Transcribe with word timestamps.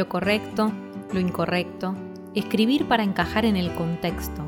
Lo 0.00 0.08
correcto, 0.08 0.72
lo 1.12 1.20
incorrecto, 1.20 1.94
escribir 2.34 2.88
para 2.88 3.02
encajar 3.02 3.44
en 3.44 3.58
el 3.58 3.70
contexto, 3.74 4.42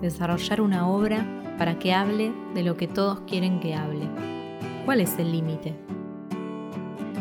desarrollar 0.00 0.60
una 0.60 0.88
obra 0.88 1.24
para 1.56 1.78
que 1.78 1.94
hable 1.94 2.32
de 2.52 2.64
lo 2.64 2.76
que 2.76 2.88
todos 2.88 3.20
quieren 3.20 3.60
que 3.60 3.76
hable. 3.76 4.08
¿Cuál 4.84 5.00
es 5.00 5.16
el 5.20 5.30
límite? 5.30 5.72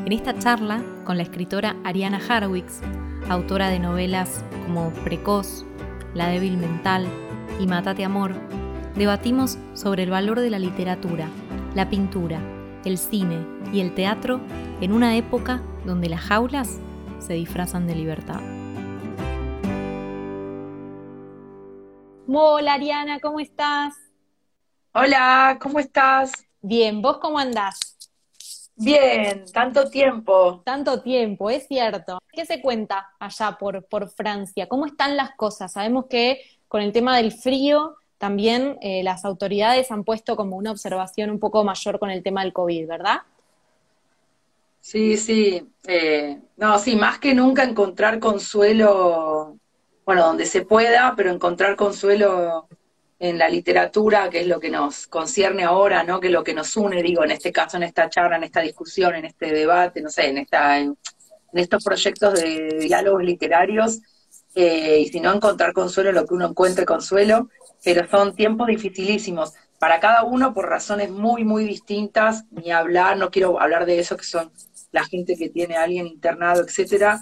En 0.05 0.12
esta 0.12 0.40
charla 0.40 0.81
con 1.05 1.17
la 1.17 1.23
escritora 1.23 1.76
Ariana 1.84 2.20
Harwicks, 2.27 2.81
autora 3.30 3.70
de 3.70 3.78
novelas 3.78 4.44
como 4.66 4.89
Precoz, 5.03 5.64
La 6.16 6.30
débil 6.30 6.58
mental 6.58 7.05
y 7.59 7.67
Matate 7.67 8.03
Amor, 8.03 8.34
debatimos 8.95 9.59
sobre 9.75 10.02
el 10.02 10.09
valor 10.09 10.39
de 10.39 10.50
la 10.50 10.58
literatura, 10.58 11.28
la 11.75 11.91
pintura, 11.91 12.39
el 12.86 12.98
cine 12.98 13.38
y 13.72 13.81
el 13.81 13.94
teatro 13.94 14.39
en 14.81 14.94
una 14.94 15.16
época 15.16 15.62
donde 15.86 16.09
las 16.09 16.22
jaulas 16.22 16.80
se 17.19 17.33
disfrazan 17.33 17.87
de 17.87 17.95
libertad. 17.95 18.41
Hola 22.27 22.73
Ariana, 22.73 23.19
¿cómo 23.19 23.39
estás? 23.39 23.95
Hola, 24.93 25.57
¿cómo 25.61 25.79
estás? 25.79 26.31
Bien, 26.61 27.01
¿vos 27.01 27.17
cómo 27.19 27.39
andás? 27.39 27.79
Bien, 28.75 29.45
tanto 29.51 29.89
tiempo. 29.89 30.61
Tanto 30.63 31.01
tiempo, 31.01 31.49
es 31.49 31.67
cierto. 31.67 32.19
¿Qué 32.31 32.45
se 32.45 32.61
cuenta 32.61 33.09
allá 33.19 33.57
por, 33.59 33.85
por 33.85 34.09
Francia? 34.09 34.67
¿Cómo 34.67 34.85
están 34.85 35.17
las 35.17 35.31
cosas? 35.35 35.73
Sabemos 35.73 36.05
que 36.07 36.41
con 36.67 36.81
el 36.81 36.91
tema 36.91 37.17
del 37.17 37.31
frío 37.31 37.95
también 38.17 38.77
eh, 38.81 39.03
las 39.03 39.25
autoridades 39.25 39.91
han 39.91 40.03
puesto 40.03 40.35
como 40.35 40.57
una 40.57 40.71
observación 40.71 41.29
un 41.29 41.39
poco 41.39 41.63
mayor 41.63 41.99
con 41.99 42.09
el 42.09 42.23
tema 42.23 42.43
del 42.43 42.53
COVID, 42.53 42.88
¿verdad? 42.88 43.21
Sí, 44.88 45.17
sí. 45.17 45.67
Eh, 45.85 46.39
no, 46.55 46.80
sí, 46.80 46.95
más 46.95 47.19
que 47.19 47.33
nunca 47.33 47.66
encontrar 47.66 48.19
consuelo, 48.19 49.57
bueno, 50.05 50.25
donde 50.25 50.45
se 50.45 50.61
pueda, 50.61 51.13
pero 51.17 51.29
encontrar 51.29 51.75
consuelo 51.75 52.69
en 53.19 53.38
la 53.38 53.49
literatura, 53.49 54.29
que 54.29 54.39
es 54.39 54.47
lo 54.47 54.61
que 54.61 54.69
nos 54.69 55.07
concierne 55.07 55.66
ahora, 55.66 56.05
¿no? 56.05 56.21
Que 56.21 56.27
es 56.27 56.33
lo 56.33 56.41
que 56.41 56.53
nos 56.53 56.77
une, 56.77 57.03
digo, 57.03 57.25
en 57.25 57.31
este 57.31 57.52
caso, 57.52 57.75
en 57.75 57.83
esta 57.83 58.09
charla, 58.09 58.38
en 58.38 58.45
esta 58.45 58.61
discusión, 58.61 59.13
en 59.16 59.25
este 59.25 59.52
debate, 59.52 60.02
no 60.02 60.09
sé, 60.09 60.27
en 60.29 60.38
esta, 60.38 60.79
en, 60.79 60.97
estos 61.51 61.83
proyectos 61.83 62.41
de 62.41 62.79
diálogos 62.79 63.23
literarios, 63.25 63.99
eh, 64.55 64.99
y 65.01 65.09
si 65.09 65.19
no 65.19 65.33
encontrar 65.33 65.73
consuelo, 65.73 66.13
lo 66.13 66.25
que 66.25 66.33
uno 66.33 66.47
encuentre 66.47 66.85
consuelo, 66.85 67.49
pero 67.83 68.07
son 68.07 68.33
tiempos 68.35 68.67
dificilísimos 68.67 69.53
para 69.79 69.99
cada 69.99 70.23
uno 70.23 70.53
por 70.53 70.69
razones 70.69 71.11
muy, 71.11 71.44
muy 71.44 71.66
distintas, 71.66 72.45
ni 72.51 72.72
hablar, 72.72 73.17
no 73.17 73.29
quiero 73.29 73.59
hablar 73.59 73.85
de 73.85 73.99
eso, 73.99 74.16
que 74.17 74.23
son 74.23 74.51
la 74.98 75.06
gente 75.06 75.36
que 75.36 75.50
tiene 75.50 75.76
a 75.76 75.84
alguien 75.84 76.08
internado, 76.08 76.64
etcétera. 76.64 77.22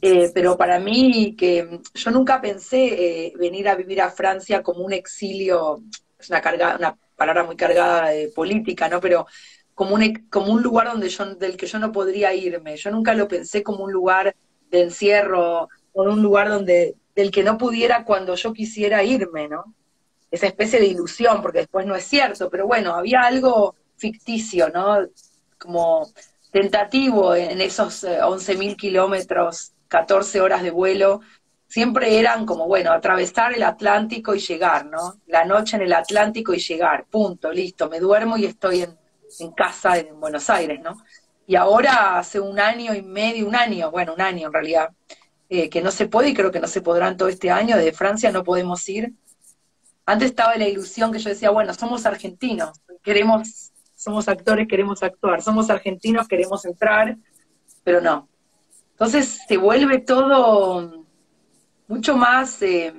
Eh, 0.00 0.30
pero 0.34 0.56
para 0.56 0.78
mí, 0.78 1.34
que 1.36 1.80
yo 1.94 2.10
nunca 2.10 2.40
pensé 2.40 2.84
eh, 3.26 3.32
venir 3.38 3.68
a 3.68 3.74
vivir 3.74 4.00
a 4.00 4.10
Francia 4.10 4.62
como 4.62 4.84
un 4.84 4.92
exilio, 4.92 5.82
es 6.18 6.28
una, 6.30 6.40
carga, 6.40 6.76
una 6.78 6.96
palabra 7.16 7.44
muy 7.44 7.56
cargada 7.56 8.10
de 8.10 8.28
política, 8.28 8.88
¿no? 8.88 9.00
Pero 9.00 9.26
como 9.74 9.94
un, 9.94 10.26
como 10.30 10.52
un 10.52 10.62
lugar 10.62 10.86
donde 10.88 11.08
yo, 11.08 11.34
del 11.34 11.56
que 11.56 11.66
yo 11.66 11.78
no 11.78 11.92
podría 11.92 12.34
irme. 12.34 12.76
Yo 12.76 12.90
nunca 12.90 13.14
lo 13.14 13.26
pensé 13.28 13.62
como 13.62 13.84
un 13.84 13.92
lugar 13.92 14.36
de 14.70 14.82
encierro 14.82 15.68
o 15.92 16.02
un 16.02 16.22
lugar 16.22 16.48
donde 16.48 16.96
del 17.16 17.30
que 17.30 17.42
no 17.42 17.56
pudiera 17.56 18.04
cuando 18.04 18.34
yo 18.34 18.52
quisiera 18.52 19.02
irme, 19.02 19.48
¿no? 19.48 19.74
Esa 20.30 20.46
especie 20.46 20.78
de 20.78 20.86
ilusión, 20.86 21.40
porque 21.40 21.60
después 21.60 21.86
no 21.86 21.96
es 21.96 22.04
cierto, 22.04 22.50
pero 22.50 22.66
bueno, 22.66 22.94
había 22.94 23.22
algo 23.22 23.74
ficticio, 23.96 24.68
¿no? 24.68 24.98
Como 25.58 26.06
tentativo 26.56 27.34
en 27.34 27.60
esos 27.60 28.02
11.000 28.02 28.70
eh, 28.72 28.76
kilómetros, 28.76 29.74
14 29.88 30.40
horas 30.40 30.62
de 30.62 30.70
vuelo, 30.70 31.20
siempre 31.68 32.18
eran 32.18 32.46
como, 32.46 32.66
bueno, 32.66 32.92
atravesar 32.92 33.52
el 33.52 33.62
Atlántico 33.62 34.34
y 34.34 34.38
llegar, 34.38 34.86
¿no? 34.86 35.16
La 35.26 35.44
noche 35.44 35.76
en 35.76 35.82
el 35.82 35.92
Atlántico 35.92 36.54
y 36.54 36.58
llegar, 36.58 37.04
punto, 37.10 37.52
listo, 37.52 37.90
me 37.90 38.00
duermo 38.00 38.38
y 38.38 38.46
estoy 38.46 38.84
en, 38.84 38.96
casa 39.54 39.98
en 39.98 40.18
Buenos 40.18 40.48
Aires, 40.48 40.80
¿no? 40.80 40.96
Y 41.46 41.56
ahora 41.56 42.18
hace 42.18 42.40
un 42.40 42.58
año 42.58 42.94
y 42.94 43.02
medio, 43.02 43.46
un 43.46 43.54
año, 43.54 43.90
bueno, 43.90 44.14
un 44.14 44.22
año 44.22 44.46
en 44.46 44.52
realidad, 44.54 44.88
eh, 45.50 45.68
que 45.68 45.82
no 45.82 45.90
se 45.90 46.06
puede 46.06 46.30
y 46.30 46.34
creo 46.34 46.50
que 46.50 46.60
no 46.60 46.68
se 46.68 46.80
podrán 46.80 47.18
todo 47.18 47.28
este 47.28 47.50
año, 47.50 47.76
de 47.76 47.92
Francia 47.92 48.32
no 48.32 48.44
podemos 48.44 48.88
ir. 48.88 49.12
Antes 50.06 50.30
estaba 50.30 50.56
la 50.56 50.66
ilusión 50.66 51.12
que 51.12 51.18
yo 51.18 51.28
decía, 51.28 51.50
bueno, 51.50 51.74
somos 51.74 52.06
argentinos, 52.06 52.80
queremos 53.02 53.65
somos 53.96 54.28
actores, 54.28 54.68
queremos 54.68 55.02
actuar, 55.02 55.42
somos 55.42 55.70
argentinos, 55.70 56.28
queremos 56.28 56.64
entrar, 56.64 57.16
pero 57.82 58.00
no. 58.00 58.28
Entonces 58.92 59.40
se 59.48 59.56
vuelve 59.56 59.98
todo 59.98 61.04
mucho 61.88 62.16
más 62.16 62.62
eh, 62.62 62.92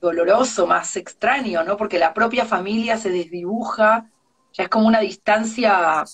doloroso, 0.00 0.66
más 0.66 0.96
extraño, 0.96 1.64
¿no? 1.64 1.76
Porque 1.76 1.98
la 1.98 2.14
propia 2.14 2.44
familia 2.44 2.96
se 2.96 3.10
desdibuja, 3.10 4.10
ya 4.52 4.64
es 4.64 4.68
como 4.68 4.86
una 4.86 5.00
distancia 5.00 6.04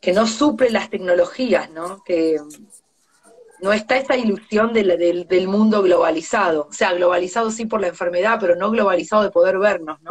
que 0.00 0.12
no 0.12 0.26
suple 0.26 0.70
las 0.70 0.90
tecnologías, 0.90 1.70
¿no? 1.70 2.02
Que 2.04 2.36
no 3.60 3.72
está 3.72 3.96
esa 3.96 4.16
ilusión 4.16 4.72
del, 4.72 5.26
del, 5.28 5.48
mundo 5.48 5.82
globalizado. 5.82 6.68
O 6.70 6.72
sea, 6.72 6.92
globalizado 6.92 7.50
sí 7.50 7.66
por 7.66 7.80
la 7.80 7.88
enfermedad, 7.88 8.38
pero 8.40 8.56
no 8.56 8.70
globalizado 8.70 9.22
de 9.22 9.30
poder 9.30 9.58
vernos, 9.58 10.00
¿no? 10.02 10.10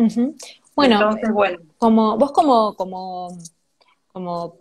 Bueno, 0.78 1.18
como 1.80 2.20
vos 2.20 2.32
como, 2.32 2.76
como, 2.76 3.36
como, 4.14 4.58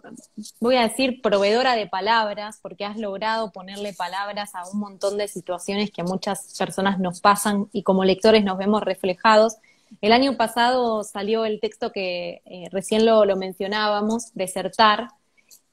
voy 0.61 0.77
a 0.77 0.89
decir, 0.89 1.21
proveedora 1.21 1.77
de 1.77 1.87
palabras, 1.87 2.59
porque 2.63 2.87
has 2.87 2.97
logrado 2.97 3.53
ponerle 3.53 3.93
palabras 3.93 4.55
a 4.55 4.67
un 4.73 4.81
montón 4.81 5.19
de 5.19 5.29
situaciones 5.29 5.91
que 5.91 6.03
muchas 6.03 6.55
personas 6.59 6.99
nos 6.99 7.21
pasan 7.21 7.69
y 7.71 7.83
como 7.83 8.03
lectores 8.03 8.45
nos 8.45 8.57
vemos 8.57 8.83
reflejados. 8.83 9.59
El 10.01 10.15
año 10.15 10.39
pasado 10.39 11.05
salió 11.05 11.45
el 11.45 11.61
texto 11.61 11.93
que 11.93 12.41
eh, 12.47 12.69
recién 12.73 13.05
lo, 13.05 13.27
lo 13.27 13.37
mencionábamos, 13.37 14.33
desertar, 14.33 15.09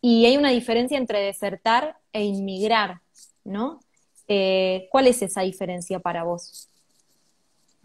y 0.01 0.25
hay 0.25 0.35
una 0.35 0.49
diferencia 0.49 0.97
entre 0.97 1.21
desertar 1.21 1.95
e 2.11 2.25
inmigrar, 2.25 2.99
¿no? 3.45 3.79
Eh, 4.27 4.89
¿Cuál 4.91 5.07
es 5.07 5.21
esa 5.21 5.41
diferencia 5.41 5.99
para 5.99 6.25
vos? 6.25 6.67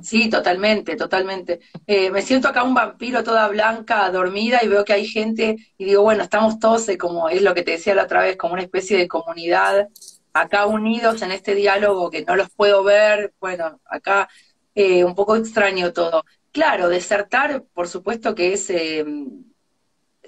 Sí, 0.00 0.30
totalmente, 0.30 0.94
totalmente. 0.96 1.58
Eh, 1.86 2.10
me 2.12 2.22
siento 2.22 2.46
acá 2.48 2.62
un 2.62 2.72
vampiro 2.74 3.24
toda 3.24 3.48
blanca, 3.48 4.08
dormida, 4.10 4.60
y 4.62 4.68
veo 4.68 4.84
que 4.84 4.92
hay 4.92 5.06
gente, 5.06 5.56
y 5.76 5.84
digo, 5.86 6.02
bueno, 6.02 6.22
estamos 6.22 6.60
todos, 6.60 6.88
eh, 6.88 6.96
como 6.96 7.28
es 7.28 7.42
lo 7.42 7.52
que 7.52 7.64
te 7.64 7.72
decía 7.72 7.96
la 7.96 8.04
otra 8.04 8.22
vez, 8.22 8.36
como 8.36 8.52
una 8.54 8.62
especie 8.62 8.96
de 8.96 9.08
comunidad, 9.08 9.88
acá 10.32 10.66
unidos 10.66 11.20
en 11.22 11.32
este 11.32 11.54
diálogo 11.56 12.10
que 12.10 12.24
no 12.24 12.36
los 12.36 12.48
puedo 12.50 12.84
ver, 12.84 13.34
bueno, 13.40 13.80
acá 13.86 14.28
eh, 14.74 15.02
un 15.02 15.16
poco 15.16 15.34
extraño 15.34 15.92
todo. 15.92 16.24
Claro, 16.52 16.88
desertar, 16.88 17.64
por 17.74 17.88
supuesto 17.88 18.34
que 18.36 18.52
es, 18.52 18.70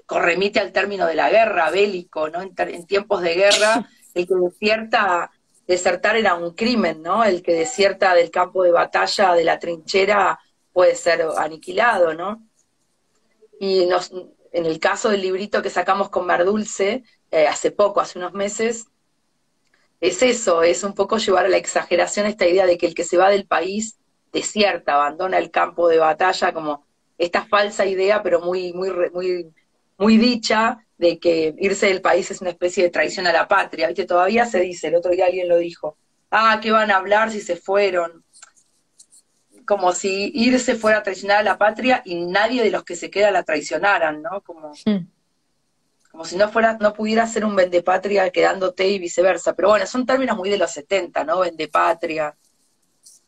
corremite 0.05 0.59
al 0.59 0.73
término 0.73 1.07
de 1.07 1.15
la 1.15 1.29
guerra, 1.29 1.71
bélico, 1.71 2.29
¿no? 2.29 2.41
En, 2.41 2.53
en 2.57 2.85
tiempos 2.85 3.21
de 3.21 3.35
guerra, 3.35 3.87
el 4.13 4.27
que 4.27 4.35
desierta 4.35 5.31
desertar 5.71 6.17
era 6.17 6.35
un 6.35 6.53
crimen, 6.53 7.01
¿no? 7.01 7.23
El 7.23 7.41
que 7.41 7.53
desierta 7.53 8.13
del 8.13 8.29
campo 8.29 8.63
de 8.63 8.71
batalla, 8.71 9.33
de 9.33 9.43
la 9.43 9.57
trinchera, 9.57 10.39
puede 10.73 10.95
ser 10.95 11.25
aniquilado, 11.37 12.13
¿no? 12.13 12.45
Y 13.59 13.85
nos, 13.85 14.11
en 14.51 14.65
el 14.65 14.79
caso 14.79 15.09
del 15.09 15.21
librito 15.21 15.61
que 15.61 15.69
sacamos 15.69 16.09
con 16.09 16.25
Mardulce, 16.25 17.03
eh, 17.31 17.47
hace 17.47 17.71
poco, 17.71 18.01
hace 18.01 18.19
unos 18.19 18.33
meses, 18.33 18.87
es 20.01 20.21
eso, 20.21 20.63
es 20.63 20.83
un 20.83 20.93
poco 20.93 21.17
llevar 21.17 21.45
a 21.45 21.49
la 21.49 21.57
exageración 21.57 22.25
esta 22.25 22.47
idea 22.47 22.65
de 22.65 22.77
que 22.77 22.87
el 22.87 22.95
que 22.95 23.03
se 23.03 23.17
va 23.17 23.29
del 23.29 23.45
país 23.45 23.97
desierta, 24.33 24.95
abandona 24.95 25.37
el 25.37 25.51
campo 25.51 25.87
de 25.87 25.99
batalla, 25.99 26.53
como 26.53 26.85
esta 27.17 27.45
falsa 27.45 27.85
idea, 27.85 28.23
pero 28.23 28.41
muy, 28.41 28.73
muy, 28.73 28.91
muy, 29.13 29.53
muy 29.97 30.17
dicha, 30.17 30.85
de 31.01 31.19
que 31.19 31.53
irse 31.57 31.87
del 31.87 31.99
país 32.01 32.29
es 32.31 32.39
una 32.41 32.51
especie 32.51 32.83
de 32.83 32.91
traición 32.91 33.27
a 33.27 33.33
la 33.33 33.47
patria, 33.47 33.87
¿viste? 33.87 34.05
Todavía 34.05 34.45
se 34.45 34.59
dice, 34.59 34.87
el 34.87 34.95
otro 34.95 35.11
día 35.11 35.25
alguien 35.25 35.49
lo 35.49 35.57
dijo, 35.57 35.97
ah, 36.29 36.59
¿qué 36.61 36.71
van 36.71 36.91
a 36.91 36.97
hablar 36.97 37.31
si 37.31 37.41
se 37.41 37.57
fueron? 37.57 38.23
como 39.63 39.93
si 39.93 40.31
irse 40.33 40.75
fuera 40.75 40.97
a 40.97 41.03
traicionar 41.03 41.37
a 41.37 41.43
la 41.43 41.57
patria 41.57 42.01
y 42.03 42.25
nadie 42.25 42.61
de 42.61 42.71
los 42.71 42.83
que 42.83 42.97
se 42.97 43.09
queda 43.09 43.31
la 43.31 43.43
traicionaran, 43.43 44.21
¿no? 44.21 44.41
Como, 44.41 44.73
Mm. 44.85 45.07
como 46.11 46.25
si 46.25 46.35
no 46.35 46.49
fuera, 46.49 46.77
no 46.81 46.93
pudiera 46.93 47.25
ser 47.25 47.45
un 47.45 47.55
vendepatria 47.55 48.29
quedándote 48.31 48.87
y 48.87 48.99
viceversa. 48.99 49.55
Pero 49.55 49.69
bueno, 49.69 49.85
son 49.85 50.05
términos 50.05 50.35
muy 50.35 50.49
de 50.49 50.57
los 50.57 50.71
70, 50.71 51.23
¿no? 51.23 51.39
Vendepatria. 51.39 52.35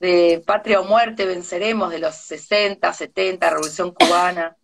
De 0.01 0.43
patria 0.45 0.81
o 0.81 0.83
muerte 0.83 1.25
venceremos 1.25 1.91
de 1.91 1.99
los 1.99 2.15
60, 2.15 2.91
70, 2.91 3.49
Revolución 3.49 3.93
Cubana. 3.93 4.57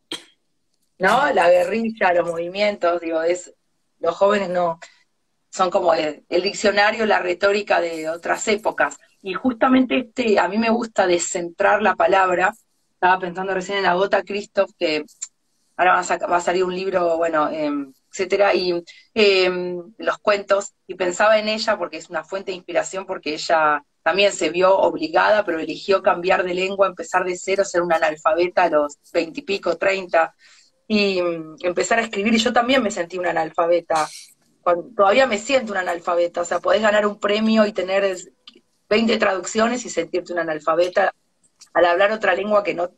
¿No? 0.99 1.31
La 1.33 1.49
guerrilla, 1.49 2.13
los 2.13 2.27
movimientos, 2.29 3.01
digo, 3.01 3.23
es, 3.23 3.53
los 3.99 4.15
jóvenes 4.15 4.49
no, 4.49 4.79
son 5.49 5.69
como 5.69 5.93
el, 5.93 6.25
diccionario, 6.29 7.05
la 7.05 7.19
retórica 7.19 7.81
de 7.81 8.09
otras 8.09 8.47
épocas. 8.47 8.97
Y 9.21 9.33
justamente 9.33 9.99
este, 9.99 10.39
a 10.39 10.47
mí 10.47 10.57
me 10.57 10.69
gusta 10.69 11.07
descentrar 11.07 11.81
la 11.81 11.95
palabra. 11.95 12.53
Estaba 12.93 13.19
pensando 13.19 13.53
recién 13.53 13.79
en 13.79 13.85
Agota 13.85 14.23
Christoph, 14.23 14.71
que 14.77 15.05
ahora 15.77 15.93
va 15.93 16.01
a, 16.01 16.27
va 16.27 16.37
a 16.37 16.41
salir 16.41 16.63
un 16.63 16.75
libro, 16.75 17.17
bueno, 17.17 17.49
em, 17.49 17.93
etcétera, 18.11 18.53
y 18.53 18.83
em, 19.13 19.93
los 19.97 20.17
cuentos, 20.19 20.73
y 20.87 20.95
pensaba 20.95 21.39
en 21.39 21.47
ella 21.47 21.77
porque 21.77 21.97
es 21.97 22.09
una 22.09 22.23
fuente 22.23 22.51
de 22.51 22.57
inspiración, 22.57 23.05
porque 23.05 23.33
ella 23.33 23.83
también 24.03 24.31
se 24.33 24.49
vio 24.49 24.77
obligada, 24.77 25.45
pero 25.45 25.59
eligió 25.59 26.01
cambiar 26.01 26.43
de 26.43 26.53
lengua, 26.53 26.87
empezar 26.87 27.23
de 27.23 27.37
cero, 27.37 27.63
ser 27.63 27.81
una 27.81 27.97
analfabeta 27.97 28.63
a 28.63 28.69
los 28.69 28.97
veintipico, 29.13 29.77
treinta, 29.77 30.35
y 30.91 31.21
mm, 31.21 31.57
empezar 31.61 31.99
a 31.99 32.01
escribir, 32.01 32.33
y 32.33 32.39
yo 32.39 32.51
también 32.51 32.81
me 32.81 32.89
sentí 32.89 33.19
una 33.19 33.29
analfabeta, 33.29 34.09
cuando- 34.61 34.89
todavía 34.95 35.27
me 35.27 35.37
siento 35.37 35.71
una 35.71 35.81
analfabeta, 35.81 36.41
o 36.41 36.45
sea, 36.45 36.59
podés 36.59 36.81
ganar 36.81 37.05
un 37.05 37.19
premio 37.19 37.65
y 37.67 37.71
tener 37.71 38.03
es, 38.03 38.31
20 38.89 39.17
traducciones 39.17 39.85
y 39.85 39.89
sentirte 39.91 40.33
una 40.33 40.41
analfabeta 40.41 41.13
al 41.73 41.85
hablar 41.85 42.11
otra 42.11 42.33
lengua 42.33 42.63
que 42.63 42.73
no, 42.73 42.89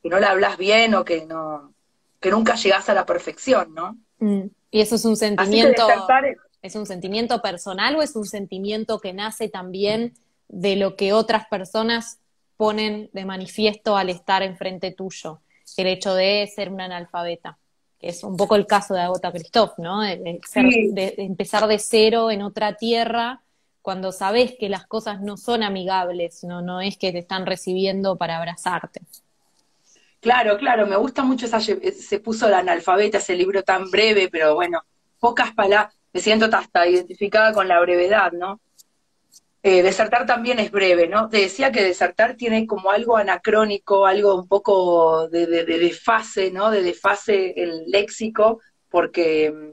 que 0.00 0.08
no 0.08 0.20
la 0.20 0.30
hablas 0.30 0.56
bien 0.56 0.94
o 0.94 1.04
que 1.04 1.26
no, 1.26 1.74
que 2.20 2.30
nunca 2.30 2.54
llegás 2.54 2.88
a 2.88 2.94
la 2.94 3.04
perfección, 3.04 3.74
¿no? 3.74 3.98
Mm. 4.20 4.44
Y 4.70 4.80
eso 4.80 4.94
es 4.94 5.04
un 5.04 5.16
sentimiento, 5.16 5.88
¿es 6.62 6.76
un 6.76 6.86
sentimiento 6.86 7.42
personal 7.42 7.96
o 7.96 8.02
es 8.02 8.14
un 8.14 8.24
sentimiento 8.24 9.00
que 9.00 9.12
nace 9.12 9.48
también 9.48 10.14
de 10.46 10.76
lo 10.76 10.94
que 10.94 11.12
otras 11.12 11.48
personas 11.48 12.20
ponen 12.56 13.10
de 13.12 13.24
manifiesto 13.24 13.96
al 13.96 14.10
estar 14.10 14.44
enfrente 14.44 14.92
tuyo? 14.92 15.40
El 15.76 15.86
hecho 15.88 16.14
de 16.14 16.50
ser 16.54 16.70
una 16.70 16.86
analfabeta, 16.86 17.58
que 18.00 18.08
es 18.08 18.22
un 18.24 18.36
poco 18.36 18.56
el 18.56 18.66
caso 18.66 18.94
de 18.94 19.00
Agota 19.00 19.32
Christoph, 19.32 19.78
¿no? 19.78 20.00
De, 20.00 20.40
ser- 20.46 20.70
Sí. 20.70 20.90
de- 20.92 21.14
de 21.16 21.22
empezar 21.24 21.66
de 21.66 21.78
cero 21.78 22.30
en 22.30 22.42
otra 22.42 22.74
tierra 22.76 23.42
cuando 23.82 24.10
sabes 24.10 24.54
que 24.58 24.68
las 24.68 24.86
cosas 24.86 25.20
no 25.20 25.36
son 25.36 25.62
amigables, 25.62 26.42
no, 26.44 26.60
no 26.62 26.80
es 26.80 26.96
que 26.98 27.12
te 27.12 27.18
están 27.18 27.46
recibiendo 27.46 28.16
para 28.16 28.38
abrazarte. 28.38 29.00
Claro, 30.20 30.56
claro, 30.58 30.86
me 30.86 30.96
gusta 30.96 31.22
mucho 31.22 31.46
esa, 31.46 31.60
se 31.60 32.18
puso 32.20 32.48
la 32.48 32.58
analfabeta, 32.58 33.18
ese 33.18 33.36
libro 33.36 33.62
tan 33.62 33.90
breve, 33.90 34.28
pero 34.30 34.54
bueno, 34.54 34.80
pocas 35.20 35.52
palabras, 35.54 35.94
me 36.12 36.20
siento 36.20 36.46
hasta 36.50 36.86
identificada 36.88 37.52
con 37.52 37.68
la 37.68 37.78
brevedad, 37.80 38.32
¿no? 38.32 38.60
Eh, 39.68 39.82
desertar 39.82 40.26
también 40.26 40.60
es 40.60 40.70
breve, 40.70 41.08
¿no? 41.08 41.28
Te 41.28 41.38
decía 41.38 41.72
que 41.72 41.82
desertar 41.82 42.36
tiene 42.36 42.68
como 42.68 42.92
algo 42.92 43.16
anacrónico, 43.16 44.06
algo 44.06 44.36
un 44.36 44.46
poco 44.46 45.28
de, 45.28 45.48
de, 45.48 45.64
de 45.64 45.78
desfase, 45.80 46.52
¿no? 46.52 46.70
De 46.70 46.84
desfase 46.84 47.52
el 47.60 47.82
léxico, 47.88 48.60
porque 48.88 49.50
mm, 49.50 49.70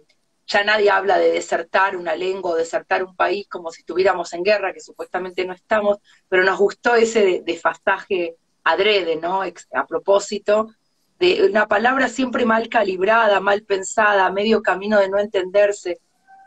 ya 0.48 0.64
nadie 0.64 0.90
habla 0.90 1.20
de 1.20 1.34
desertar 1.34 1.96
una 1.96 2.16
lengua 2.16 2.54
o 2.54 2.56
desertar 2.56 3.04
un 3.04 3.16
país 3.16 3.48
como 3.48 3.70
si 3.70 3.82
estuviéramos 3.82 4.34
en 4.34 4.42
guerra, 4.42 4.74
que 4.74 4.80
supuestamente 4.80 5.46
no 5.46 5.54
estamos, 5.54 6.00
pero 6.28 6.44
nos 6.44 6.58
gustó 6.58 6.96
ese 6.96 7.44
desfasaje 7.46 8.36
adrede, 8.64 9.18
¿no? 9.18 9.44
A 9.44 9.86
propósito, 9.86 10.74
de 11.20 11.46
una 11.48 11.68
palabra 11.68 12.08
siempre 12.08 12.46
mal 12.46 12.68
calibrada, 12.68 13.40
mal 13.42 13.62
pensada, 13.62 14.32
medio 14.32 14.64
camino 14.64 15.00
de 15.00 15.10
no 15.10 15.20
entenderse. 15.20 16.00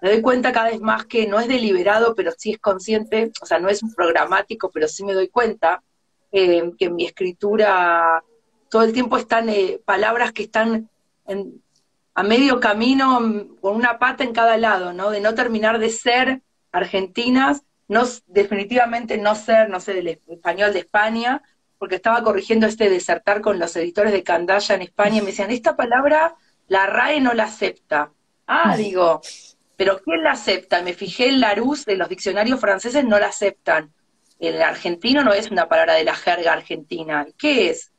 Me 0.03 0.11
doy 0.11 0.21
cuenta 0.23 0.53
cada 0.53 0.71
vez 0.71 0.81
más 0.81 1.07
que 1.07 1.27
no 1.27 1.41
es 1.41 1.49
deliberado, 1.49 2.15
pero 2.15 2.33
sí 2.37 2.53
es 2.53 2.59
consciente, 2.59 3.33
o 3.41 3.47
sea, 3.47 3.59
no 3.59 3.69
es 3.69 3.83
un 3.83 3.95
programático, 3.95 4.71
pero 4.71 4.89
sí 4.89 5.05
me 5.05 5.15
doy 5.15 5.29
cuenta 5.29 5.83
eh, 6.33 6.71
que 6.79 6.87
en 6.87 6.97
mi 6.97 7.07
escritura 7.07 8.23
todo 8.69 8.83
el 8.83 8.93
tiempo 8.93 9.17
están 9.17 9.49
eh, 9.49 9.81
palabras 9.85 10.33
que 10.33 10.43
están 10.43 10.91
en- 11.27 11.63
a 12.15 12.23
medio 12.23 12.61
camino, 12.61 13.21
mm, 13.21 13.57
con 13.61 13.77
una 13.77 13.99
pata 13.99 14.25
en 14.25 14.33
cada 14.33 14.57
lado, 14.57 14.93
¿no? 14.93 15.11
De 15.11 15.21
no 15.21 15.35
terminar 15.35 15.79
de 15.79 15.89
ser 15.91 16.43
argentinas, 16.73 17.63
no, 17.89 18.03
definitivamente 18.27 19.19
no 19.19 19.35
ser, 19.35 19.71
no 19.71 19.81
sé, 19.81 19.95
del 19.95 20.09
es- 20.09 20.19
español 20.27 20.73
de 20.73 20.81
España, 20.81 21.43
porque 21.79 21.97
estaba 21.97 22.23
corrigiendo 22.23 22.67
este 22.67 22.89
desertar 22.91 23.41
con 23.41 23.59
los 23.59 23.75
editores 23.77 24.13
de 24.13 24.23
Candaya 24.23 24.75
en 24.75 24.83
España 24.83 25.19
y 25.19 25.21
me 25.21 25.27
decían, 25.29 25.51
esta 25.51 25.77
palabra 25.77 26.35
la 26.69 26.87
RAE 26.87 27.21
no 27.21 27.33
la 27.35 27.45
acepta. 27.45 28.11
Ah, 28.47 28.77
digo, 28.77 29.21
pero 29.77 30.01
¿quién 30.03 30.23
la 30.23 30.33
acepta? 30.33 30.83
Me 30.83 30.95
fijé 30.95 31.29
en 31.29 31.41
Larousse, 31.41 31.85
de 31.87 31.97
los 31.97 32.09
diccionarios 32.09 32.61
franceses 32.61 33.05
no 33.05 33.19
la 33.19 33.29
aceptan. 33.29 33.93
El 34.39 34.61
argentino 34.63 35.23
no 35.25 35.33
es 35.33 35.51
una 35.51 35.69
palabra 35.69 35.95
de 35.95 36.05
la 36.05 36.15
jerga 36.15 36.53
argentina. 36.53 37.27
¿Qué 37.39 37.71
es? 37.71 37.93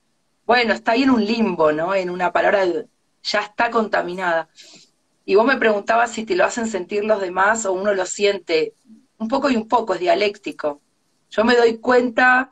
Bueno, 0.46 0.74
está 0.74 0.94
ahí 0.94 1.04
en 1.04 1.10
un 1.12 1.26
limbo, 1.26 1.72
¿no? 1.72 1.94
En 1.96 2.10
una 2.10 2.32
palabra 2.32 2.64
ya 3.24 3.40
está 3.42 3.70
contaminada. 3.70 4.50
Y 5.26 5.36
vos 5.36 5.46
me 5.46 5.58
preguntabas 5.58 6.12
si 6.12 6.26
te 6.26 6.36
lo 6.36 6.46
hacen 6.46 6.68
sentir 6.68 7.04
los 7.04 7.20
demás 7.22 7.66
o 7.66 7.74
uno 7.74 7.94
lo 7.94 8.06
siente. 8.06 8.74
Un 9.18 9.28
poco 9.28 9.50
y 9.50 9.56
un 9.56 9.68
poco, 9.68 9.94
es 9.94 10.00
dialéctico. 10.00 10.82
Yo 11.30 11.44
me 11.44 11.56
doy 11.56 11.80
cuenta 11.80 12.52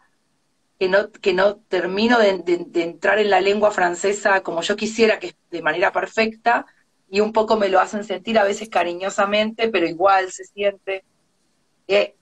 que 0.80 0.90
no, 0.90 1.12
que 1.12 1.34
no 1.34 1.58
termino 1.58 2.20
de, 2.20 2.40
de- 2.40 2.66
de 2.68 2.84
entrar 2.84 3.20
en 3.20 3.30
la 3.30 3.42
lengua 3.42 3.72
francesa 3.72 4.42
como 4.44 4.62
yo 4.62 4.76
quisiera, 4.76 5.20
que 5.20 5.28
es 5.28 5.36
de 5.52 5.62
manera 5.62 5.92
perfecta, 5.92 6.66
y 7.16 7.22
un 7.22 7.32
poco 7.32 7.56
me 7.56 7.70
lo 7.70 7.80
hacen 7.80 8.04
sentir 8.04 8.38
a 8.38 8.44
veces 8.44 8.68
cariñosamente, 8.68 9.70
pero 9.70 9.88
igual 9.88 10.34
se 10.34 10.44
siente. 10.44 11.06
Eh, 11.88 12.14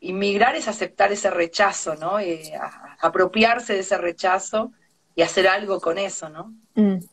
inmigrar 0.00 0.56
es 0.56 0.68
aceptar 0.68 1.12
ese 1.12 1.28
rechazo, 1.28 1.96
¿no? 1.96 2.18
Eh, 2.18 2.50
apropiarse 3.02 3.74
de 3.74 3.80
ese 3.80 3.98
rechazo 3.98 4.72
y 5.14 5.20
hacer 5.20 5.46
algo 5.48 5.80
con 5.80 5.98
eso, 5.98 6.30
¿no? 6.30 6.54
Mm. 6.76 7.04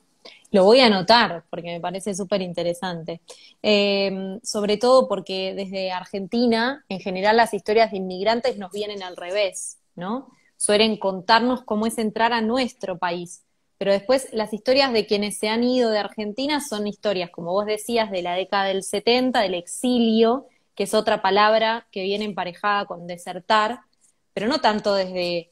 Lo 0.51 0.63
voy 0.63 0.79
a 0.79 0.85
anotar 0.85 1.43
porque 1.49 1.67
me 1.67 1.81
parece 1.81 2.15
súper 2.15 2.41
interesante. 2.41 3.19
Eh, 3.61 4.39
sobre 4.41 4.77
todo 4.77 5.09
porque 5.09 5.53
desde 5.53 5.91
Argentina, 5.91 6.85
en 6.87 7.01
general, 7.01 7.35
las 7.35 7.53
historias 7.53 7.91
de 7.91 7.97
inmigrantes 7.97 8.57
nos 8.57 8.71
vienen 8.71 9.03
al 9.03 9.17
revés, 9.17 9.77
¿no? 9.97 10.29
Suelen 10.55 10.95
contarnos 10.95 11.63
cómo 11.63 11.85
es 11.85 11.97
entrar 11.97 12.31
a 12.31 12.39
nuestro 12.39 12.97
país. 12.97 13.43
Pero 13.79 13.93
después 13.93 14.27
las 14.33 14.53
historias 14.53 14.93
de 14.93 15.07
quienes 15.07 15.39
se 15.39 15.47
han 15.47 15.63
ido 15.63 15.89
de 15.89 15.99
Argentina 15.99 16.59
son 16.61 16.85
historias, 16.85 17.31
como 17.31 17.53
vos 17.53 17.65
decías, 17.65 18.11
de 18.11 18.21
la 18.21 18.35
década 18.35 18.65
del 18.65 18.83
70, 18.83 19.39
del 19.39 19.55
exilio, 19.55 20.47
que 20.75 20.83
es 20.83 20.93
otra 20.93 21.21
palabra 21.21 21.87
que 21.89 22.03
viene 22.03 22.25
emparejada 22.25 22.85
con 22.85 23.07
desertar, 23.07 23.79
pero 24.33 24.47
no 24.47 24.59
tanto 24.59 24.93
desde 24.93 25.51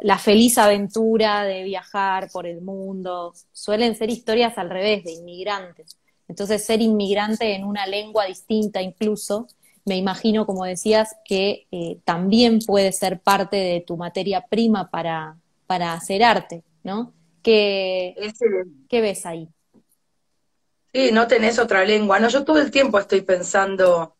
la 0.00 0.18
feliz 0.18 0.58
aventura 0.58 1.44
de 1.44 1.62
viajar 1.62 2.28
por 2.32 2.46
el 2.46 2.60
mundo. 2.60 3.32
Suelen 3.52 3.94
ser 3.96 4.10
historias 4.10 4.58
al 4.58 4.68
revés, 4.68 5.04
de 5.04 5.12
inmigrantes. 5.12 5.96
Entonces, 6.28 6.64
ser 6.64 6.80
inmigrante 6.80 7.54
en 7.54 7.64
una 7.64 7.86
lengua 7.86 8.26
distinta 8.26 8.82
incluso, 8.82 9.46
me 9.84 9.96
imagino, 9.96 10.46
como 10.46 10.64
decías, 10.64 11.16
que 11.24 11.66
eh, 11.70 11.98
también 12.04 12.60
puede 12.60 12.92
ser 12.92 13.20
parte 13.20 13.56
de 13.56 13.80
tu 13.80 13.96
materia 13.96 14.46
prima 14.46 14.90
para, 14.90 15.36
para 15.66 15.92
hacer 15.92 16.22
arte, 16.22 16.62
¿no? 16.82 17.14
¿Qué, 17.42 18.14
qué 18.88 19.00
ves 19.00 19.26
ahí? 19.26 19.48
Sí, 20.92 21.10
no 21.12 21.26
tenés 21.26 21.58
otra 21.58 21.84
lengua. 21.84 22.20
No, 22.20 22.28
yo 22.28 22.44
todo 22.44 22.58
el 22.58 22.70
tiempo 22.70 22.98
estoy 22.98 23.22
pensando, 23.22 24.16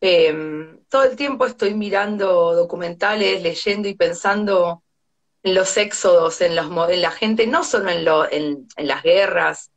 eh, 0.00 0.78
todo 0.88 1.04
el 1.04 1.16
tiempo 1.16 1.46
estoy 1.46 1.74
mirando 1.74 2.54
documentales, 2.54 3.42
leyendo 3.42 3.88
y 3.88 3.94
pensando 3.94 4.82
en 5.42 5.54
los 5.54 5.76
éxodos, 5.76 6.40
en, 6.40 6.56
los, 6.56 6.66
en 6.90 7.02
la 7.02 7.10
gente, 7.10 7.46
no 7.46 7.64
solo 7.64 7.90
en, 7.90 8.04
lo, 8.04 8.30
en, 8.30 8.66
en 8.76 8.86
las 8.88 9.02
guerras, 9.02 9.70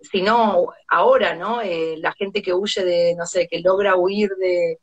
sino 0.00 0.68
ahora, 0.88 1.34
¿no? 1.34 1.60
Eh, 1.60 1.96
la 1.98 2.12
gente 2.12 2.42
que 2.42 2.54
huye 2.54 2.84
de, 2.84 3.14
no 3.16 3.26
sé, 3.26 3.48
que 3.48 3.60
logra 3.60 3.96
huir 3.96 4.30
de, 4.36 4.78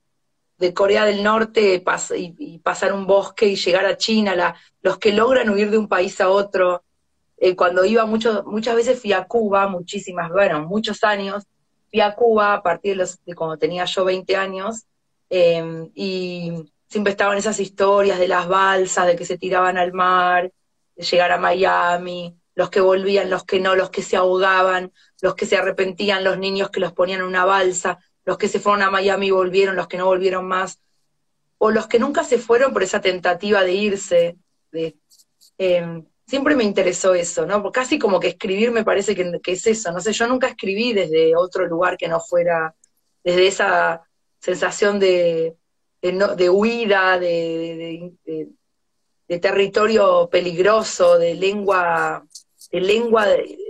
de 0.61 0.75
Corea 0.75 1.05
del 1.05 1.23
Norte 1.23 1.83
y, 2.15 2.59
pasar 2.59 2.93
un 2.93 3.07
bosque 3.07 3.47
y 3.47 3.55
llegar 3.55 3.85
a 3.87 3.97
China, 3.97 4.55
los 4.83 4.99
que 4.99 5.11
logran 5.11 5.49
huir 5.49 5.71
de 5.71 5.79
un 5.79 5.87
país 5.87 6.21
a 6.21 6.29
otro. 6.29 6.83
Eh, 7.37 7.55
cuando 7.55 7.83
iba 7.83 8.05
mucho, 8.05 8.43
muchas 8.45 8.75
veces 8.75 9.01
fui 9.01 9.11
a 9.11 9.25
Cuba, 9.25 9.67
muchísimas, 9.67 10.29
bueno, 10.29 10.61
muchos 10.67 11.03
años, 11.03 11.45
fui 11.89 11.99
a 11.99 12.13
Cuba 12.13 12.53
a 12.53 12.61
partir 12.61 12.91
de, 12.91 12.97
los, 12.97 13.25
de 13.25 13.33
cuando 13.33 13.57
tenía 13.57 13.85
yo 13.85 14.05
20 14.05 14.35
años, 14.35 14.85
eh, 15.31 15.89
y 15.95 16.71
siempre 16.87 17.11
estaban 17.11 17.39
esas 17.39 17.59
historias 17.59 18.19
de 18.19 18.27
las 18.27 18.47
balsas, 18.47 19.07
de 19.07 19.15
que 19.15 19.25
se 19.25 19.39
tiraban 19.39 19.79
al 19.79 19.93
mar, 19.93 20.51
de 20.95 21.03
llegar 21.03 21.31
a 21.31 21.39
Miami, 21.39 22.35
los 22.53 22.69
que 22.69 22.81
volvían, 22.81 23.31
los 23.31 23.45
que 23.45 23.59
no, 23.59 23.75
los 23.75 23.89
que 23.89 24.03
se 24.03 24.15
ahogaban, 24.15 24.91
los 25.21 25.33
que 25.33 25.47
se 25.47 25.57
arrepentían, 25.57 26.23
los 26.23 26.37
niños 26.37 26.69
que 26.69 26.79
los 26.79 26.93
ponían 26.93 27.21
en 27.21 27.25
una 27.25 27.45
balsa, 27.45 27.97
los 28.25 28.37
que 28.37 28.47
se 28.47 28.59
fueron 28.59 28.83
a 28.83 28.91
Miami 28.91 29.31
volvieron, 29.31 29.75
los 29.75 29.87
que 29.87 29.97
no 29.97 30.05
volvieron 30.05 30.45
más. 30.47 30.79
o 31.63 31.69
los 31.69 31.87
que 31.87 31.99
nunca 31.99 32.23
se 32.23 32.39
fueron 32.39 32.73
por 32.73 32.81
esa 32.81 33.01
tentativa 33.01 33.63
de 33.63 33.73
irse. 33.73 34.35
De, 34.71 34.97
em, 35.59 36.03
siempre 36.31 36.55
me 36.55 36.63
interesó 36.63 37.13
eso, 37.13 37.45
¿no? 37.45 37.61
Porque 37.61 37.81
casi 37.81 37.99
como 37.99 38.19
que 38.19 38.29
escribir 38.29 38.71
me 38.71 38.85
parece 38.85 39.13
que, 39.15 39.39
es 39.45 39.67
eso, 39.67 39.91
no 39.91 39.99
sé, 39.99 40.13
yo 40.13 40.27
nunca 40.27 40.47
escribí 40.47 40.93
desde 40.93 41.35
otro 41.35 41.67
lugar 41.67 41.97
que 41.97 42.07
no 42.07 42.21
fuera, 42.21 42.73
desde 43.21 43.47
esa 43.47 44.01
sensación 44.39 44.97
de, 44.97 45.57
de, 46.01 46.49
huida, 46.49 47.19
de, 47.19 48.13
de, 49.27 49.39
territorio 49.39 50.29
peligroso, 50.31 51.17
de 51.17 51.35
lengua, 51.35 52.25
de 52.71 52.79
lengua 52.79 53.27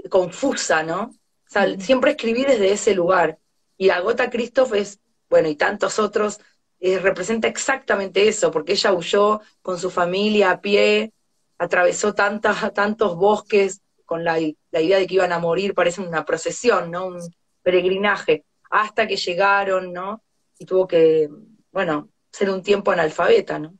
confusa, 0.09 0.83
¿no? 0.83 1.01
O 1.01 1.49
sea, 1.49 1.67
siempre 1.79 2.11
escribí 2.11 2.43
desde 2.43 2.71
ese 2.71 2.93
lugar. 2.93 3.39
Y 3.81 3.89
Agota 3.89 4.29
Christoph 4.29 4.75
es, 4.75 4.99
bueno, 5.27 5.49
y 5.49 5.55
tantos 5.55 5.97
otros, 5.97 6.39
eh, 6.79 6.99
representa 6.99 7.47
exactamente 7.47 8.27
eso, 8.27 8.51
porque 8.51 8.73
ella 8.73 8.93
huyó 8.93 9.41
con 9.63 9.79
su 9.79 9.89
familia 9.89 10.51
a 10.51 10.61
pie, 10.61 11.13
atravesó 11.57 12.13
tantas, 12.13 12.71
tantos 12.75 13.15
bosques 13.15 13.81
con 14.05 14.23
la, 14.23 14.39
idea 14.39 14.99
de 14.99 15.07
que 15.07 15.15
iban 15.15 15.31
a 15.31 15.39
morir, 15.39 15.73
parece 15.73 15.99
una 15.99 16.23
procesión, 16.25 16.91
¿no? 16.91 17.07
Un 17.07 17.21
peregrinaje, 17.63 18.45
hasta 18.69 19.07
que 19.07 19.15
llegaron, 19.15 19.91
¿no? 19.91 20.21
Y 20.59 20.65
tuvo 20.65 20.87
que, 20.87 21.27
bueno, 21.71 22.09
ser 22.31 22.51
un 22.51 22.61
tiempo 22.61 22.91
analfabeta, 22.91 23.57
¿no? 23.57 23.73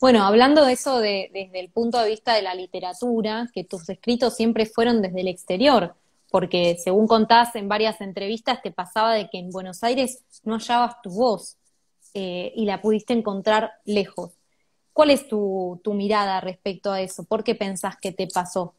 Bueno, 0.00 0.24
hablando 0.24 0.64
de 0.64 0.72
eso 0.72 0.98
desde 0.98 1.60
el 1.60 1.70
punto 1.70 2.00
de 2.00 2.08
vista 2.10 2.34
de 2.34 2.42
la 2.42 2.56
literatura, 2.56 3.48
que 3.54 3.62
tus 3.62 3.88
escritos 3.88 4.34
siempre 4.34 4.66
fueron 4.66 5.02
desde 5.02 5.20
el 5.20 5.28
exterior, 5.28 5.94
porque 6.32 6.76
según 6.82 7.06
contás 7.06 7.54
en 7.54 7.68
varias 7.68 8.00
entrevistas 8.00 8.60
te 8.62 8.72
pasaba 8.72 9.14
de 9.14 9.30
que 9.30 9.38
en 9.38 9.50
Buenos 9.50 9.84
Aires 9.84 10.24
no 10.42 10.54
hallabas 10.54 11.00
tu 11.02 11.10
voz, 11.10 11.58
eh, 12.14 12.52
y 12.54 12.66
la 12.66 12.82
pudiste 12.82 13.14
encontrar 13.14 13.72
lejos. 13.86 14.32
¿Cuál 14.92 15.10
es 15.10 15.26
tu, 15.28 15.80
mirada 15.86 16.40
respecto 16.42 16.92
a 16.92 17.00
eso? 17.00 17.24
¿Por 17.24 17.42
qué 17.42 17.54
pensás 17.54 17.96
que 17.96 18.12
te 18.12 18.26
pasó? 18.26 18.74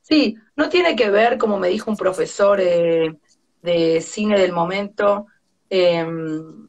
Sí, 0.00 0.34
no 0.56 0.68
tiene 0.68 0.96
que 0.96 1.08
ver, 1.10 1.38
como 1.38 1.58
me 1.58 1.68
dijo 1.68 1.88
un 1.88 1.96
profesor 1.96 2.60
eh, 2.60 3.16
de 3.62 4.00
cine 4.00 4.40
del 4.40 4.52
momento, 4.52 5.26
em, 5.68 6.68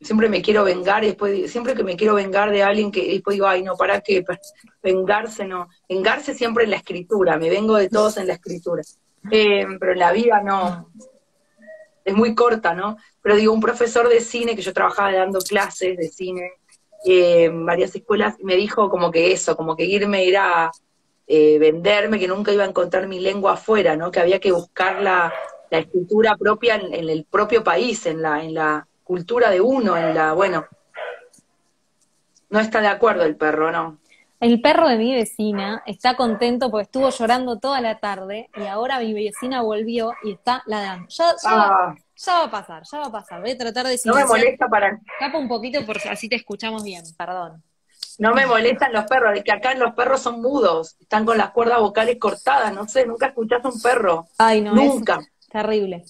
siempre 0.00 0.28
me 0.28 0.42
quiero 0.42 0.64
vengar 0.64 1.04
y 1.04 1.08
después, 1.08 1.50
siempre 1.50 1.74
que 1.74 1.84
me 1.84 1.96
quiero 1.96 2.14
vengar 2.14 2.50
de 2.50 2.62
alguien 2.62 2.90
que 2.90 3.12
después 3.12 3.34
digo, 3.34 3.46
ay, 3.46 3.62
no, 3.62 3.76
¿para 3.76 4.00
qué? 4.00 4.24
Vengarse, 4.82 5.44
no. 5.44 5.68
Vengarse 5.88 6.34
siempre 6.34 6.64
en 6.64 6.70
la 6.70 6.76
escritura, 6.76 7.36
me 7.36 7.50
vengo 7.50 7.76
de 7.76 7.88
todos 7.88 8.16
en 8.16 8.26
la 8.26 8.34
escritura. 8.34 8.82
Em, 9.30 9.78
pero 9.78 9.92
en 9.92 9.98
la 9.98 10.12
vida 10.12 10.42
no, 10.42 10.90
es 12.04 12.14
muy 12.14 12.34
corta, 12.34 12.74
¿no? 12.74 12.96
Pero 13.22 13.36
digo, 13.36 13.52
un 13.52 13.60
profesor 13.60 14.08
de 14.08 14.20
cine, 14.20 14.56
que 14.56 14.62
yo 14.62 14.72
trabajaba 14.72 15.12
dando 15.12 15.40
clases 15.40 15.96
de 15.96 16.08
cine 16.08 16.52
eh, 17.04 17.44
en 17.44 17.66
varias 17.66 17.94
escuelas, 17.94 18.36
me 18.40 18.56
dijo 18.56 18.88
como 18.88 19.10
que 19.10 19.32
eso, 19.32 19.56
como 19.56 19.76
que 19.76 19.84
irme 19.84 20.26
era 20.26 20.70
eh, 21.26 21.58
venderme, 21.58 22.18
que 22.18 22.28
nunca 22.28 22.52
iba 22.52 22.64
a 22.64 22.68
encontrar 22.68 23.06
mi 23.06 23.20
lengua 23.20 23.52
afuera, 23.52 23.96
¿no? 23.96 24.10
Que 24.10 24.20
había 24.20 24.40
que 24.40 24.52
buscar 24.52 25.02
la, 25.02 25.32
escritura 25.70 26.36
propia 26.36 26.74
en, 26.74 27.08
el 27.08 27.24
propio 27.30 27.62
país, 27.62 28.04
en 28.06 28.20
la, 28.22 28.42
en 28.42 28.54
la 28.54 28.88
cultura 29.10 29.50
de 29.50 29.60
uno, 29.60 29.96
en 29.96 30.14
la, 30.14 30.34
bueno, 30.34 30.66
no 32.48 32.60
está 32.60 32.80
de 32.80 32.86
acuerdo 32.86 33.24
el 33.24 33.34
perro, 33.34 33.72
¿no? 33.72 33.98
El 34.38 34.60
perro 34.60 34.86
de 34.86 34.98
mi 34.98 35.12
vecina 35.12 35.82
está 35.84 36.14
contento 36.14 36.70
porque 36.70 36.84
estuvo 36.84 37.10
llorando 37.10 37.58
toda 37.58 37.80
la 37.80 37.98
tarde 37.98 38.48
y 38.54 38.66
ahora 38.66 39.00
mi 39.00 39.12
vecina 39.12 39.62
volvió 39.62 40.12
y 40.22 40.34
está 40.34 40.62
ladrando. 40.66 41.08
Ya, 41.08 41.34
ah. 41.44 41.94
ya, 42.14 42.34
va 42.34 42.44
a 42.44 42.50
pasar, 42.52 42.84
ya 42.88 42.98
va 43.00 43.06
a 43.06 43.10
pasar. 43.10 43.40
Voy 43.40 43.50
a 43.50 43.58
tratar 43.58 43.88
de 43.88 43.98
No 44.04 44.14
me 44.14 44.24
molesta 44.24 44.68
para. 44.68 45.00
Capa 45.18 45.38
un 45.38 45.48
poquito 45.48 45.84
por 45.84 45.96
así 46.08 46.28
te 46.28 46.36
escuchamos 46.36 46.84
bien, 46.84 47.02
perdón. 47.18 47.64
No 48.18 48.32
me 48.32 48.46
molestan 48.46 48.92
los 48.92 49.06
perros, 49.06 49.36
es 49.36 49.42
que 49.42 49.50
acá 49.50 49.74
los 49.74 49.92
perros 49.94 50.20
son 50.20 50.40
mudos, 50.40 50.96
están 51.00 51.26
con 51.26 51.36
las 51.36 51.50
cuerdas 51.50 51.80
vocales 51.80 52.16
cortadas, 52.20 52.72
no 52.72 52.86
sé, 52.86 53.06
nunca 53.06 53.26
escuchás 53.26 53.64
a 53.64 53.68
un 53.70 53.82
perro. 53.82 54.28
Ay, 54.38 54.60
no, 54.60 54.72
nunca. 54.72 55.18
terrible. 55.50 56.04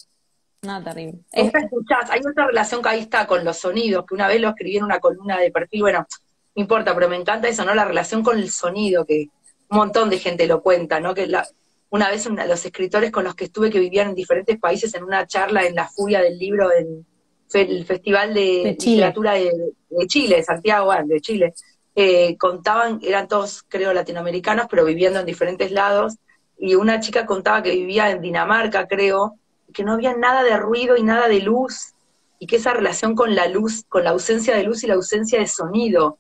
No, 0.62 0.82
terrible. 0.82 1.20
Nunca 1.34 1.58
escuchás, 1.60 2.10
hay 2.10 2.20
otra 2.20 2.46
relación 2.46 2.82
que 2.82 2.88
ahí 2.90 3.00
está 3.00 3.26
con 3.26 3.44
los 3.44 3.56
sonidos, 3.56 4.04
que 4.06 4.14
una 4.14 4.28
vez 4.28 4.40
lo 4.40 4.50
escribí 4.50 4.76
en 4.76 4.84
una 4.84 5.00
columna 5.00 5.38
de 5.38 5.50
perfil, 5.50 5.82
bueno, 5.82 6.06
no 6.54 6.62
importa, 6.62 6.94
pero 6.94 7.08
me 7.08 7.16
encanta 7.16 7.48
eso, 7.48 7.64
¿no? 7.64 7.74
La 7.74 7.86
relación 7.86 8.22
con 8.22 8.38
el 8.38 8.50
sonido, 8.50 9.06
que 9.06 9.28
un 9.70 9.78
montón 9.78 10.10
de 10.10 10.18
gente 10.18 10.46
lo 10.46 10.62
cuenta, 10.62 11.00
¿no? 11.00 11.14
Que 11.14 11.26
la, 11.26 11.46
una 11.88 12.10
vez 12.10 12.28
los 12.28 12.64
escritores 12.64 13.10
con 13.10 13.24
los 13.24 13.34
que 13.34 13.44
estuve 13.44 13.70
que 13.70 13.80
vivían 13.80 14.10
en 14.10 14.14
diferentes 14.14 14.58
países 14.58 14.94
en 14.94 15.04
una 15.04 15.26
charla 15.26 15.64
en 15.64 15.74
la 15.74 15.88
furia 15.88 16.20
del 16.20 16.38
libro 16.38 16.70
en 16.72 17.06
el 17.52 17.84
Festival 17.84 18.34
de, 18.34 18.76
Literatura 18.78 19.34
de, 19.34 19.72
Chile, 20.06 20.36
de 20.36 20.42
Santiago, 20.44 20.92
de 21.04 21.20
Chile, 21.20 21.54
eh, 21.96 22.36
contaban, 22.36 23.00
eran 23.02 23.26
todos 23.26 23.64
creo 23.66 23.92
latinoamericanos, 23.92 24.66
pero 24.70 24.84
viviendo 24.84 25.18
en 25.18 25.26
diferentes 25.26 25.72
lados, 25.72 26.16
y 26.58 26.74
una 26.74 27.00
chica 27.00 27.26
contaba 27.26 27.62
que 27.62 27.72
vivía 27.72 28.10
en 28.10 28.20
Dinamarca, 28.20 28.86
creo, 28.86 29.36
que 29.72 29.84
no 29.84 29.92
había 29.92 30.14
nada 30.16 30.42
de 30.42 30.56
ruido 30.56 30.96
y 30.96 31.02
nada 31.02 31.28
de 31.28 31.40
luz, 31.40 31.94
y 32.38 32.46
que 32.46 32.56
esa 32.56 32.72
relación 32.72 33.14
con 33.14 33.34
la 33.34 33.48
luz, 33.48 33.84
con 33.88 34.04
la 34.04 34.10
ausencia 34.10 34.54
de 34.56 34.62
luz 34.62 34.82
y 34.82 34.86
la 34.86 34.94
ausencia 34.94 35.38
de 35.38 35.46
sonido, 35.46 36.18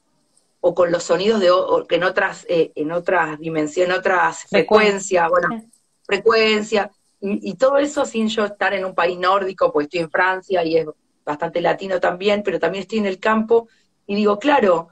o 0.60 0.74
con 0.74 0.92
los 0.92 1.04
sonidos 1.04 1.40
de 1.40 1.50
que 1.88 1.96
en 1.96 2.04
otras 2.04 2.44
eh, 2.48 2.72
en 2.74 2.92
otras 2.92 3.38
dimensiones, 3.38 3.94
en 3.94 3.98
otras 3.98 4.44
frecuencias, 4.44 5.28
bueno, 5.30 5.64
frecuencia 6.04 6.90
y, 7.20 7.54
todo 7.54 7.78
eso 7.78 8.04
sin 8.06 8.28
yo 8.28 8.46
estar 8.46 8.72
en 8.72 8.84
un 8.84 8.94
país 8.94 9.18
nórdico, 9.18 9.72
pues 9.72 9.84
estoy 9.84 10.00
en 10.00 10.10
Francia 10.10 10.64
y 10.64 10.78
es 10.78 10.86
bastante 11.24 11.60
latino 11.60 12.00
también, 12.00 12.42
pero 12.42 12.58
también 12.58 12.82
estoy 12.82 12.98
en 12.98 13.06
el 13.06 13.18
campo 13.18 13.68
y 14.06 14.14
digo, 14.14 14.38
claro, 14.38 14.88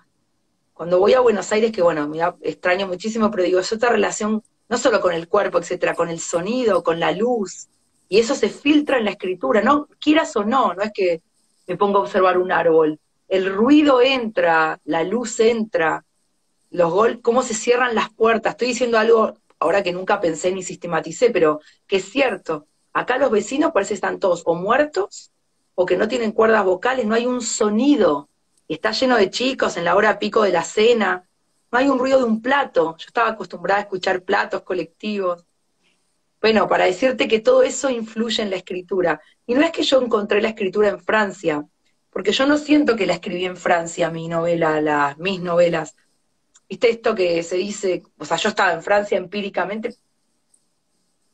cuando 0.75 0.99
voy 0.99 1.15
a 1.15 1.21
Buenos 1.21 1.51
Aires, 1.53 1.73
que 1.73 1.83
bueno, 1.83 2.07
me 2.07 2.21
extraño 2.43 2.87
muchísimo, 2.87 3.31
pero 3.31 3.43
digo, 3.43 3.61
es 3.61 3.73
otra 3.73 3.91
relación 3.91 4.43
no 4.69 4.77
solo 4.77 5.01
con 5.01 5.15
el 5.15 5.29
cuerpo, 5.29 5.59
etcétera, 5.59 5.95
con 5.95 6.11
el 6.11 6.21
sonido, 6.21 6.83
con 6.83 7.01
la 7.01 7.13
luz, 7.13 7.69
y 8.09 8.19
eso 8.19 8.35
se 8.35 8.49
filtra 8.49 8.99
en 8.99 9.05
la 9.05 9.11
escritura, 9.11 9.61
no 9.63 9.89
quieras 10.01 10.35
o 10.37 10.45
no, 10.45 10.75
no 10.75 10.83
es 10.83 10.93
que 10.93 11.23
me 11.67 11.77
ponga 11.77 11.99
a 11.99 12.03
observar 12.03 12.39
un 12.39 12.51
árbol, 12.51 12.99
el 13.29 13.55
ruido 13.55 14.01
entra, 14.01 14.81
la 14.85 15.05
luz 15.05 15.39
entra, 15.41 16.05
los 16.71 16.91
gol, 16.91 17.21
cómo 17.21 17.43
se 17.43 17.55
cierran 17.55 17.95
las 17.95 18.11
puertas. 18.11 18.53
Estoy 18.53 18.69
diciendo 18.69 18.99
algo 18.99 19.35
ahora 19.59 19.83
que 19.83 19.93
nunca 19.93 20.21
pensé 20.21 20.53
ni 20.53 20.63
sistematicé, 20.63 21.31
pero 21.31 21.61
que 21.87 21.97
es 21.97 22.05
cierto. 22.07 22.67
Acá 22.93 23.19
los 23.19 23.31
vecinos 23.31 23.73
parece 23.73 23.91
que 23.91 23.97
están 23.97 24.19
todos 24.19 24.43
o 24.47 24.55
muertos 24.55 25.31
o 25.75 25.87
que 25.87 25.97
no 25.97 26.09
tienen 26.09 26.33
cuerdas 26.33 26.65
vocales, 26.65 27.07
no 27.07 27.15
hay 27.15 27.27
un 27.27 27.43
sonido. 27.43 28.29
Está 28.67 28.93
lleno 28.93 29.17
de 29.17 29.31
chicos 29.31 29.77
en 29.77 29.85
la 29.85 29.95
hora 29.95 30.19
pico 30.19 30.43
de 30.43 30.53
la 30.53 30.65
cena, 30.65 31.29
no 31.71 31.79
hay 31.79 31.89
un 31.89 31.99
ruido 31.99 32.19
de 32.19 32.25
un 32.25 32.41
plato. 32.41 32.97
Yo 32.99 33.07
estaba 33.07 33.29
acostumbrada 33.29 33.81
a 33.81 33.83
escuchar 33.83 34.23
platos 34.23 34.63
colectivos. 34.63 35.45
Bueno, 36.41 36.69
para 36.69 36.85
decirte 36.85 37.27
que 37.27 37.41
todo 37.41 37.63
eso 37.63 37.91
influye 37.91 38.43
en 38.43 38.51
la 38.51 38.57
escritura. 38.57 39.21
Y 39.47 39.55
no 39.55 39.63
es 39.63 39.73
que 39.73 39.83
yo 39.83 40.01
encontré 40.01 40.41
la 40.41 40.51
escritura 40.51 40.89
en 40.89 41.01
Francia, 41.01 41.67
porque 42.11 42.33
yo 42.33 42.47
no 42.47 42.59
siento 42.59 42.95
que 42.95 43.07
la 43.07 43.15
escribí 43.15 43.45
en 43.45 43.57
Francia, 43.57 44.11
mi 44.11 44.29
novela, 44.29 44.81
las, 44.81 45.19
mis 45.19 45.41
novelas. 45.41 45.97
¿Viste 46.69 46.91
esto 46.91 47.15
que 47.15 47.43
se 47.43 47.57
dice? 47.57 48.03
O 48.19 48.25
sea, 48.25 48.37
yo 48.37 48.51
estaba 48.51 48.73
en 48.73 48.83
Francia 48.83 49.19
empíricamente, 49.19 49.97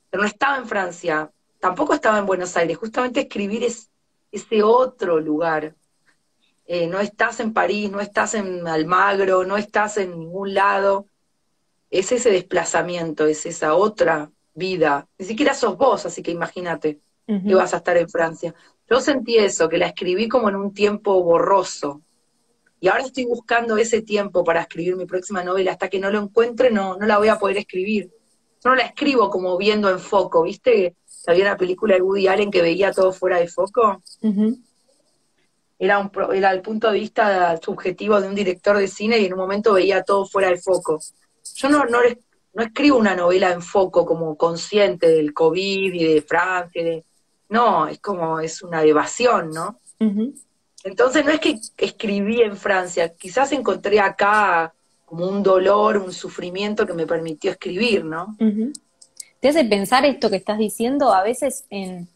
pero 0.09 0.23
no 0.23 0.29
estaba 0.29 0.57
en 0.57 0.67
Francia, 0.67 1.31
tampoco 1.61 1.93
estaba 1.93 2.19
en 2.19 2.27
Buenos 2.27 2.57
Aires. 2.57 2.79
Justamente 2.79 3.21
escribir 3.21 3.63
es 3.65 3.91
ese 4.33 4.63
otro 4.63 5.21
lugar. 5.21 5.75
Eh, 6.67 6.87
no 6.87 6.99
estás 7.01 7.41
en 7.41 7.53
París, 7.53 7.91
no 7.91 8.01
estás 8.01 8.35
en 8.35 8.67
Almagro, 8.67 9.45
no 9.45 9.59
estás 9.59 9.99
en 9.99 10.19
ningún 10.19 10.55
lado. 10.55 11.09
Es 11.91 12.11
ese 12.11 12.31
desplazamiento, 12.31 13.27
es 13.27 13.45
esa 13.45 13.75
otra 13.75 14.31
vida. 14.55 15.07
Ni 15.19 15.27
siquiera 15.27 15.55
sos 15.55 15.77
vos, 15.77 16.07
así 16.07 16.23
que 16.23 16.31
imagínate 16.31 17.01
que 17.27 17.55
vas 17.55 17.73
a 17.73 17.79
estar 17.79 17.97
en 17.97 18.09
Francia. 18.09 18.55
Yo 18.89 19.01
sentí 19.01 19.39
eso, 19.39 19.69
que 19.69 19.79
la 19.79 19.87
escribí 19.87 20.29
como 20.29 20.49
en 20.49 20.57
un 20.57 20.75
tiempo 20.75 21.23
borroso. 21.23 22.03
Y 22.81 22.89
ahora 22.89 23.05
estoy 23.05 23.25
buscando 23.25 23.79
ese 23.79 24.03
tiempo 24.03 24.45
para 24.45 24.61
escribir 24.61 24.95
mi 24.97 25.07
próxima 25.07 25.43
novela. 25.43 25.73
Hasta 25.73 25.89
que 25.89 25.99
no 25.99 26.11
lo 26.11 26.21
encuentre, 26.21 26.71
no, 26.71 26.97
no 26.97 27.07
la 27.07 27.17
voy 27.17 27.29
a 27.29 27.39
poder 27.39 27.57
escribir. 27.57 28.11
Yo 28.63 28.71
no 28.71 28.77
la 28.77 28.85
escribo 28.85 29.31
como 29.31 29.57
viendo 29.57 29.89
en 29.89 29.99
foco, 29.99 30.43
¿viste? 30.43 30.97
Había 31.27 31.45
una 31.45 31.57
película 31.57 31.95
de 31.95 32.03
Woody 32.03 32.29
Allen 32.29 32.51
que 32.51 32.61
veía 32.61 32.93
todo 32.93 33.13
fuera 33.13 33.39
de 33.39 33.49
foco. 33.49 34.03
era, 35.79 35.99
un, 35.99 36.11
era 36.35 36.51
el 36.53 36.61
punto 36.61 36.91
de 36.91 36.99
vista 36.99 37.59
subjetivo 37.63 38.21
de 38.21 38.29
un 38.29 38.35
director 38.35 38.77
de 38.77 38.89
cine 38.89 39.19
y 39.19 39.27
en 39.27 39.33
un 39.33 39.39
momento 39.39 39.73
veía 39.73 40.03
todo 40.03 40.27
fuera 40.27 40.49
de 40.49 40.59
foco. 40.59 41.01
Yo 41.57 41.69
no, 41.69 41.85
no, 41.87 41.99
no 42.55 42.63
escribo 42.63 42.99
una 42.99 43.17
novela 43.17 43.51
en 43.51 43.63
foco 43.63 44.07
como 44.07 44.37
consciente 44.37 45.09
del 45.09 45.35
COVID 45.35 45.93
y 45.93 46.15
de 46.15 46.23
Francia, 46.23 46.83
de, 46.83 47.05
no, 47.49 47.87
es 47.89 47.99
como, 47.99 48.41
es 48.41 48.63
una 48.63 48.83
evasión, 48.83 49.51
¿no? 49.51 49.79
Entonces 50.85 51.25
no 51.25 51.31
es 51.31 51.41
que 51.41 51.59
escribí 51.79 52.43
en 52.43 52.57
Francia, 52.57 53.15
quizás 53.15 53.53
encontré 53.53 54.01
acá 54.01 54.73
como 55.05 55.27
un 55.27 55.43
dolor, 55.43 55.97
un 55.97 56.13
sufrimiento 56.13 56.87
que 56.87 56.93
me 56.93 57.07
permitió 57.07 57.51
escribir, 57.51 58.05
¿no? 58.05 58.37
¿Te 59.41 59.49
hace 59.49 59.65
pensar 59.65 60.05
esto 60.05 60.31
que 60.31 60.37
estás 60.37 60.59
diciendo 60.59 61.13
a 61.13 61.23
veces 61.23 61.65
en 61.71 62.09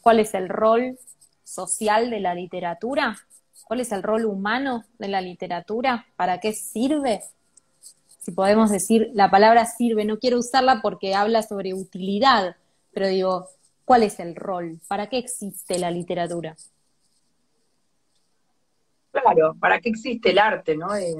cuál 0.00 0.20
es 0.20 0.34
el 0.34 0.48
rol 0.48 0.98
social 1.44 2.10
de 2.10 2.20
la 2.20 2.34
literatura? 2.34 3.18
¿Cuál 3.64 3.80
es 3.80 3.92
el 3.92 4.02
rol 4.02 4.24
humano 4.24 4.84
de 4.98 5.08
la 5.08 5.20
literatura? 5.20 6.06
¿Para 6.16 6.38
qué 6.38 6.52
sirve? 6.52 7.22
Si 8.26 8.32
podemos 8.32 8.72
decir, 8.72 9.12
la 9.14 9.30
palabra 9.30 9.66
sirve, 9.66 10.04
no 10.04 10.18
quiero 10.18 10.40
usarla 10.40 10.80
porque 10.82 11.14
habla 11.14 11.44
sobre 11.44 11.74
utilidad, 11.74 12.56
pero 12.92 13.06
digo, 13.06 13.48
¿cuál 13.84 14.02
es 14.02 14.18
el 14.18 14.34
rol? 14.34 14.80
¿Para 14.88 15.08
qué 15.08 15.18
existe 15.18 15.78
la 15.78 15.92
literatura? 15.92 16.56
Claro, 19.12 19.54
¿para 19.60 19.80
qué 19.80 19.90
existe 19.90 20.30
el 20.30 20.40
arte, 20.40 20.76
no? 20.76 20.92
Eh, 20.96 21.14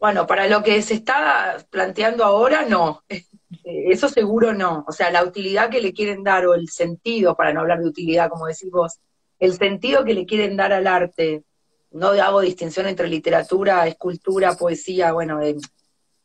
bueno, 0.00 0.26
para 0.26 0.48
lo 0.48 0.64
que 0.64 0.82
se 0.82 0.94
está 0.94 1.64
planteando 1.70 2.24
ahora, 2.24 2.64
no. 2.64 3.04
Eso 3.62 4.08
seguro 4.08 4.54
no. 4.54 4.84
O 4.88 4.90
sea, 4.90 5.12
la 5.12 5.22
utilidad 5.22 5.70
que 5.70 5.80
le 5.80 5.92
quieren 5.92 6.24
dar 6.24 6.48
o 6.48 6.54
el 6.54 6.68
sentido, 6.68 7.36
para 7.36 7.52
no 7.52 7.60
hablar 7.60 7.78
de 7.78 7.90
utilidad, 7.90 8.28
como 8.28 8.46
decís 8.46 8.72
vos, 8.72 8.98
el 9.38 9.52
sentido 9.52 10.04
que 10.04 10.14
le 10.14 10.26
quieren 10.26 10.56
dar 10.56 10.72
al 10.72 10.88
arte, 10.88 11.44
no 11.92 12.08
hago 12.08 12.40
distinción 12.40 12.86
entre 12.86 13.08
literatura, 13.08 13.86
escultura, 13.86 14.54
poesía, 14.54 15.12
bueno, 15.12 15.40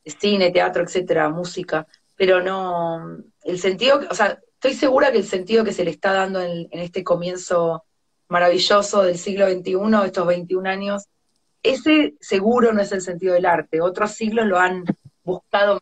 cine, 0.05 0.51
teatro, 0.51 0.83
etcétera, 0.83 1.29
música, 1.29 1.87
pero 2.15 2.41
no, 2.41 3.17
el 3.43 3.59
sentido, 3.59 4.01
o 4.09 4.15
sea, 4.15 4.39
estoy 4.53 4.73
segura 4.73 5.11
que 5.11 5.19
el 5.19 5.27
sentido 5.27 5.63
que 5.63 5.73
se 5.73 5.83
le 5.83 5.91
está 5.91 6.13
dando 6.13 6.41
en, 6.41 6.67
en 6.71 6.79
este 6.79 7.03
comienzo 7.03 7.83
maravilloso 8.27 9.03
del 9.03 9.17
siglo 9.17 9.49
XXI, 9.49 10.05
estos 10.05 10.27
21 10.27 10.69
años, 10.69 11.07
ese 11.63 12.15
seguro 12.19 12.73
no 12.73 12.81
es 12.81 12.91
el 12.91 13.01
sentido 13.01 13.33
del 13.33 13.45
arte. 13.45 13.81
Otros 13.81 14.11
siglos 14.11 14.47
lo 14.47 14.57
han 14.57 14.83
buscado. 15.23 15.81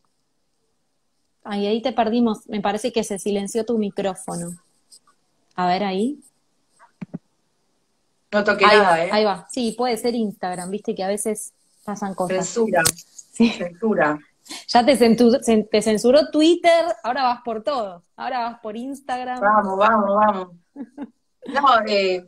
Ay, 1.44 1.68
ahí 1.68 1.82
te 1.82 1.94
perdimos. 1.94 2.48
Me 2.48 2.62
parece 2.62 2.92
que 2.92 3.04
se 3.04 3.18
silenció 3.18 3.66
tu 3.66 3.78
micrófono. 3.78 4.62
A 5.56 5.68
ver 5.68 5.84
ahí. 5.84 6.20
No 8.32 8.44
toqué 8.44 8.66
nada, 8.66 9.06
¿eh? 9.06 9.10
Ahí 9.12 9.24
va. 9.24 9.48
Sí, 9.52 9.74
puede 9.78 9.98
ser 9.98 10.16
Instagram, 10.16 10.70
viste 10.70 10.94
que 10.94 11.04
a 11.04 11.08
veces 11.08 11.54
pasan 11.84 12.14
cosas. 12.14 12.38
Censura. 12.38 12.84
Sí. 13.32 13.50
Censura. 13.50 14.20
Ya 14.68 14.84
te, 14.84 14.98
te 14.98 15.82
censuró 15.84 16.32
Twitter, 16.32 16.84
ahora 17.04 17.22
vas 17.22 17.42
por 17.46 17.62
todo. 17.62 18.04
Ahora 18.16 18.40
vas 18.40 18.60
por 18.62 18.76
Instagram. 18.76 19.40
Vamos, 19.40 19.78
vamos, 19.78 20.10
vamos. 20.16 20.48
No, 21.46 21.86
eh, 21.86 22.26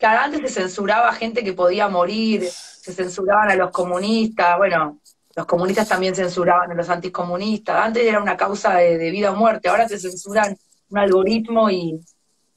Claro, 0.00 0.22
antes 0.22 0.40
se 0.40 0.62
censuraba 0.62 1.12
gente 1.12 1.44
que 1.44 1.52
podía 1.52 1.86
morir, 1.90 2.48
se 2.48 2.94
censuraban 2.94 3.50
a 3.50 3.54
los 3.54 3.70
comunistas, 3.70 4.56
bueno, 4.56 4.98
los 5.36 5.44
comunistas 5.44 5.90
también 5.90 6.14
censuraban 6.14 6.70
a 6.70 6.74
los 6.74 6.88
anticomunistas, 6.88 7.76
antes 7.76 8.04
era 8.04 8.22
una 8.22 8.34
causa 8.34 8.76
de, 8.76 9.10
vida 9.10 9.30
o 9.30 9.36
muerte, 9.36 9.68
ahora 9.68 9.86
se 9.86 9.98
censuran 9.98 10.56
un 10.88 10.98
algoritmo 10.98 11.68
y 11.68 12.00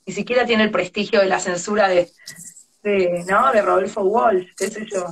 ni 0.05 0.13
siquiera 0.13 0.45
tiene 0.45 0.63
el 0.63 0.71
prestigio 0.71 1.19
de 1.19 1.25
la 1.25 1.41
censura 1.41 1.89
de, 1.89 2.09
¿no? 2.83 3.51
de 3.51 3.61
Rodolfo 3.61 4.01
Walsh, 4.01 4.49
qué 4.57 4.67
sé 4.69 4.85
yo. 4.85 5.07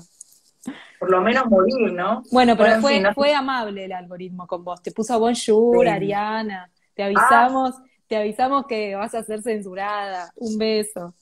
Por 0.99 1.09
lo 1.09 1.21
menos 1.21 1.45
morir, 1.47 1.93
¿no? 1.93 2.21
Bueno, 2.31 2.55
pero 2.55 2.79
fue, 2.79 3.03
fue 3.15 3.33
amable 3.33 3.85
el 3.85 3.91
algoritmo 3.91 4.45
con 4.45 4.63
vos, 4.63 4.81
te 4.81 4.91
puso 4.91 5.19
bonjour, 5.19 5.87
Ariana, 5.87 6.69
te 6.93 7.03
avisamos, 7.03 7.75
ah. 7.77 7.83
te 8.07 8.17
avisamos 8.17 8.67
que 8.67 8.95
vas 8.95 9.15
a 9.15 9.23
ser 9.23 9.41
censurada, 9.41 10.31
un 10.35 10.57
beso. 10.57 11.15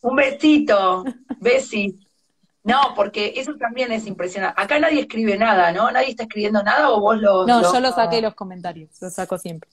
Un 0.00 0.16
besito, 0.16 1.04
besi. 1.38 1.98
No, 2.64 2.94
porque 2.94 3.34
eso 3.36 3.54
también 3.56 3.90
es 3.92 4.06
impresionante. 4.06 4.60
Acá 4.60 4.78
nadie 4.78 5.00
escribe 5.00 5.36
nada, 5.36 5.72
¿no? 5.72 5.90
Nadie 5.90 6.10
está 6.10 6.24
escribiendo 6.24 6.62
nada 6.62 6.90
o 6.90 7.00
vos 7.00 7.16
lo... 7.18 7.46
No, 7.46 7.62
yo 7.62 7.80
lo 7.80 7.92
saqué 7.92 8.20
los 8.20 8.34
comentarios, 8.34 8.90
lo 9.00 9.10
saco 9.10 9.36
siempre. 9.36 9.68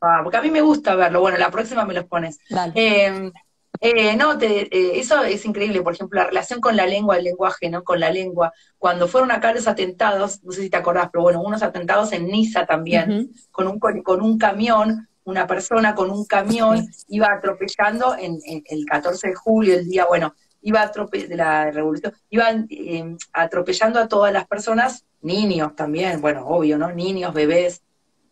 Ah, 0.00 0.20
porque 0.22 0.36
a 0.36 0.42
mí 0.42 0.50
me 0.50 0.60
gusta 0.60 0.94
verlo. 0.94 1.20
Bueno, 1.20 1.38
la 1.38 1.50
próxima 1.50 1.84
me 1.84 1.94
los 1.94 2.04
pones. 2.04 2.38
Dale. 2.50 2.72
Eh, 2.74 3.32
eh, 3.80 4.16
no, 4.16 4.38
te, 4.38 4.62
eh, 4.62 4.98
eso 4.98 5.22
es 5.22 5.44
increíble, 5.44 5.82
por 5.82 5.94
ejemplo, 5.94 6.20
la 6.20 6.26
relación 6.26 6.60
con 6.60 6.76
la 6.76 6.86
lengua, 6.86 7.16
el 7.16 7.24
lenguaje, 7.24 7.68
¿no? 7.68 7.84
Con 7.84 8.00
la 8.00 8.10
lengua. 8.10 8.52
Cuando 8.78 9.08
fueron 9.08 9.30
acá 9.30 9.52
los 9.52 9.66
atentados, 9.66 10.42
no 10.42 10.52
sé 10.52 10.62
si 10.62 10.70
te 10.70 10.76
acordás, 10.76 11.10
pero 11.12 11.22
bueno, 11.22 11.42
unos 11.42 11.62
atentados 11.62 12.12
en 12.12 12.26
Niza 12.26 12.66
también, 12.66 13.32
con, 13.50 13.68
un, 13.68 13.78
con 13.78 14.22
un 14.22 14.38
camión, 14.38 15.08
una 15.26 15.46
persona 15.46 15.94
con 15.94 16.10
un 16.10 16.24
camión 16.24 16.88
iba 17.08 17.32
atropellando 17.32 18.16
en, 18.18 18.38
el 18.64 18.86
14 18.86 19.28
de 19.28 19.34
julio, 19.34 19.74
el 19.74 19.88
día, 19.88 20.06
bueno, 20.06 20.34
iba 20.62 20.90
de 21.10 21.36
la 21.36 21.70
revolución, 21.70 22.12
iban 22.30 22.66
eh, 22.70 23.16
atropellando 23.32 23.98
a 23.98 24.08
todas 24.08 24.32
las 24.32 24.46
personas, 24.46 25.04
niños 25.20 25.74
también, 25.74 26.20
bueno, 26.20 26.46
obvio, 26.46 26.78
¿no? 26.78 26.92
Niños, 26.92 27.34
bebés, 27.34 27.82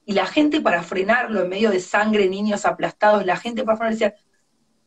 y 0.07 0.13
la 0.13 0.27
gente 0.27 0.61
para 0.61 0.83
frenarlo 0.83 1.43
en 1.43 1.49
medio 1.49 1.71
de 1.71 1.81
sangre, 1.81 2.29
niños 2.29 2.65
aplastados, 2.65 3.27
la 3.27 3.37
gente 3.37 3.65
para 3.65 3.77
frenarlo 3.77 3.99
decía, 3.99 4.15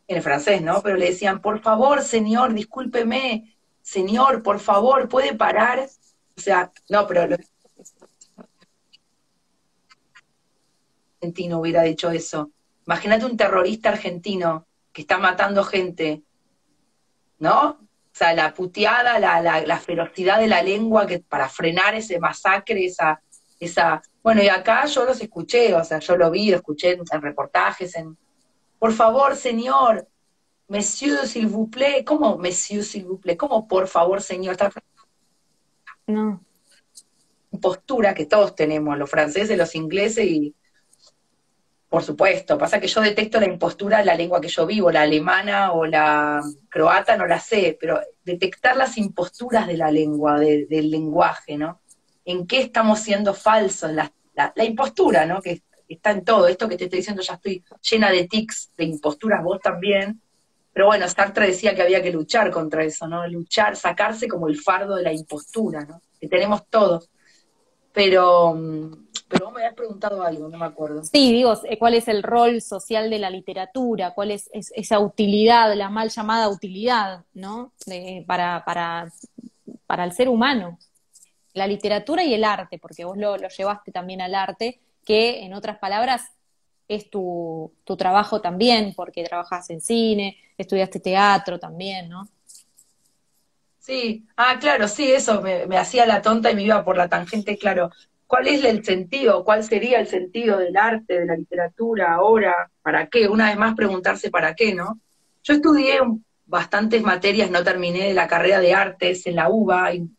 en 0.07 0.23
francés, 0.23 0.61
¿no? 0.61 0.81
Pero 0.81 0.97
le 0.97 1.07
decían, 1.07 1.41
por 1.41 1.61
favor, 1.61 2.01
señor, 2.01 2.53
discúlpeme, 2.53 3.57
señor, 3.81 4.41
por 4.43 4.59
favor, 4.59 5.09
puede 5.09 5.33
parar. 5.33 5.87
O 6.37 6.41
sea, 6.41 6.71
no, 6.89 7.07
pero 7.07 7.27
argentino 11.21 11.59
hubiera 11.59 11.83
dicho 11.83 12.09
eso. 12.11 12.51
Imagínate 12.85 13.25
un 13.25 13.37
terrorista 13.37 13.89
argentino 13.89 14.67
que 14.93 15.01
está 15.01 15.17
matando 15.17 15.63
gente, 15.63 16.23
¿no? 17.39 17.69
O 17.69 18.17
sea, 18.17 18.33
la 18.33 18.53
puteada, 18.53 19.19
la, 19.19 19.41
la, 19.41 19.79
ferocidad 19.79 20.39
de 20.39 20.47
la 20.47 20.63
lengua 20.63 21.05
que 21.05 21.19
para 21.19 21.49
frenar 21.49 21.93
ese 21.93 22.19
masacre, 22.19 22.85
esa, 22.85 23.21
esa. 23.59 24.01
Bueno, 24.23 24.41
y 24.41 24.49
acá 24.49 24.85
yo 24.85 25.05
los 25.05 25.21
escuché, 25.21 25.73
o 25.75 25.83
sea, 25.83 25.99
yo 25.99 26.17
lo 26.17 26.31
vi, 26.31 26.49
lo 26.49 26.57
escuché 26.57 26.93
en, 26.93 27.21
reportajes, 27.21 27.95
en. 27.95 28.17
Por 28.79 28.93
favor, 28.93 29.35
señor, 29.35 30.07
Monsieur, 30.67 31.25
s'il 31.25 31.47
vous 31.47 31.67
plaît. 31.67 32.03
¿Cómo, 32.03 32.37
Monsieur, 32.37 32.83
s'il 32.83 33.05
vous 33.05 33.17
plaît? 33.17 33.37
¿Cómo, 33.37 33.67
por 33.67 33.87
favor, 33.87 34.21
señor? 34.21 34.57
No. 36.07 36.41
Postura 37.61 38.13
que 38.13 38.25
todos 38.25 38.55
tenemos, 38.55 38.97
los 38.97 39.09
franceses, 39.09 39.57
los 39.57 39.73
ingleses 39.75 40.25
y 40.25 40.55
por 41.89 42.03
supuesto, 42.03 42.57
pasa 42.57 42.81
que 42.81 42.87
yo 42.87 42.99
detesto 42.99 43.39
la 43.39 43.45
impostura 43.45 43.99
de 43.99 44.05
la 44.05 44.15
lengua 44.15 44.41
que 44.41 44.49
yo 44.49 44.65
vivo, 44.65 44.91
la 44.91 45.03
alemana 45.03 45.71
o 45.71 45.85
la 45.85 46.41
croata, 46.67 47.15
no 47.15 47.25
la 47.25 47.39
sé, 47.39 47.77
pero 47.79 48.01
detectar 48.25 48.75
las 48.75 48.97
imposturas 48.97 49.67
de 49.67 49.77
la 49.77 49.89
lengua, 49.89 50.37
del 50.37 50.91
lenguaje, 50.91 51.57
¿no? 51.57 51.79
¿En 52.25 52.45
qué 52.45 52.59
estamos 52.59 52.99
siendo 52.99 53.33
falsos? 53.33 53.91
La, 53.91 54.11
impostura, 54.65 55.25
¿no? 55.25 55.41
Que 55.41 55.63
está 55.87 56.11
en 56.11 56.23
todo. 56.23 56.47
Esto 56.47 56.67
que 56.67 56.77
te 56.77 56.85
estoy 56.85 56.99
diciendo, 56.99 57.21
ya 57.21 57.35
estoy 57.35 57.63
llena 57.89 58.11
de 58.11 58.27
tics, 58.27 58.71
de 58.77 58.85
imposturas, 58.85 59.43
vos 59.43 59.59
también. 59.61 60.21
Pero 60.73 60.87
bueno, 60.87 61.07
Sartre 61.07 61.47
decía 61.47 61.73
que 61.73 61.81
había 61.81 62.03
que 62.03 62.11
luchar 62.11 62.51
contra 62.51 62.83
eso, 62.83 63.07
¿no? 63.07 63.27
Luchar, 63.27 63.75
sacarse 63.75 64.27
como 64.27 64.47
el 64.47 64.59
fardo 64.59 64.95
de 64.95 65.03
la 65.03 65.13
impostura, 65.13 65.85
¿no? 65.85 66.01
Que 66.19 66.27
tenemos 66.27 66.67
todos. 66.69 67.09
Pero 67.93 68.53
mm, 68.53 69.07
pero 69.27 69.45
vos 69.45 69.53
me 69.53 69.61
habías 69.61 69.75
preguntado 69.75 70.23
algo, 70.23 70.47
no 70.47 70.57
me 70.57 70.65
acuerdo. 70.65 71.03
Sí, 71.03 71.33
digo, 71.33 71.53
eh, 71.65 71.77
¿cuál 71.77 71.95
es 71.95 72.07
el 72.07 72.23
rol 72.23 72.61
social 72.61 73.09
de 73.09 73.19
la 73.19 73.29
literatura? 73.29 74.11
¿Cuál 74.13 74.31
es, 74.31 74.49
esa 74.53 74.99
utilidad, 74.99 75.73
la 75.75 75.89
mal 75.89 76.09
llamada 76.09 76.47
utilidad, 76.47 77.25
¿no? 77.33 77.73
para, 78.25 78.63
para, 78.63 79.11
para 79.85 80.05
el 80.05 80.13
ser 80.13 80.29
humano. 80.29 80.79
La 81.53 81.67
literatura 81.67 82.23
y 82.23 82.33
el 82.33 82.45
arte, 82.45 82.79
porque 82.79 83.03
vos 83.03 83.17
lo, 83.17 83.35
llevaste 83.35 83.91
también 83.91 84.21
al 84.21 84.33
arte, 84.33 84.79
que 85.07 85.45
en 85.45 85.53
otras 85.53 85.77
palabras 85.77 86.33
es 86.89 87.09
tu, 87.09 87.73
tu 87.85 87.95
trabajo 87.95 88.41
también, 88.41 88.93
porque 88.93 89.23
trabajas 89.23 89.69
en 89.69 89.79
cine, 89.79 90.37
estudiaste 90.57 90.99
teatro 90.99 91.57
también, 91.57 92.09
¿no? 92.09 92.27
Sí, 93.79 94.27
ah, 94.35 94.57
claro, 94.59 94.89
sí, 94.89 95.09
eso 95.09 95.41
me, 95.41 95.63
hacía 95.77 96.05
la 96.05 96.21
tonta 96.21 96.51
y 96.51 96.55
me 96.55 96.63
iba 96.63 96.83
por 96.83 96.97
la 96.97 97.07
tangente, 97.07 97.57
claro. 97.57 97.89
Cuál 98.25 98.49
es 98.49 98.65
el 98.65 98.83
sentido, 98.83 99.45
cuál 99.45 99.63
sería 99.63 100.01
el 100.01 100.07
sentido 100.07 100.57
del 100.57 100.75
arte, 100.75 101.21
de 101.21 101.25
la 101.25 101.37
literatura 101.37 102.15
ahora, 102.15 102.69
para 102.81 103.07
qué, 103.07 103.29
una 103.29 103.47
vez 103.47 103.57
más 103.57 103.75
preguntarse 103.75 104.29
para 104.29 104.55
qué, 104.55 104.75
¿no? 104.75 104.99
Yo 105.41 105.53
estudié 105.53 105.99
bastantes 106.45 107.01
materias, 107.01 107.49
no 107.49 107.63
terminé 107.63 108.13
la 108.13 108.27
carrera 108.27 108.59
de 108.59 108.73
artes 108.73 109.25
en 109.25 109.37
la 109.37 109.47
UBA, 109.47 109.93
y 109.93 110.09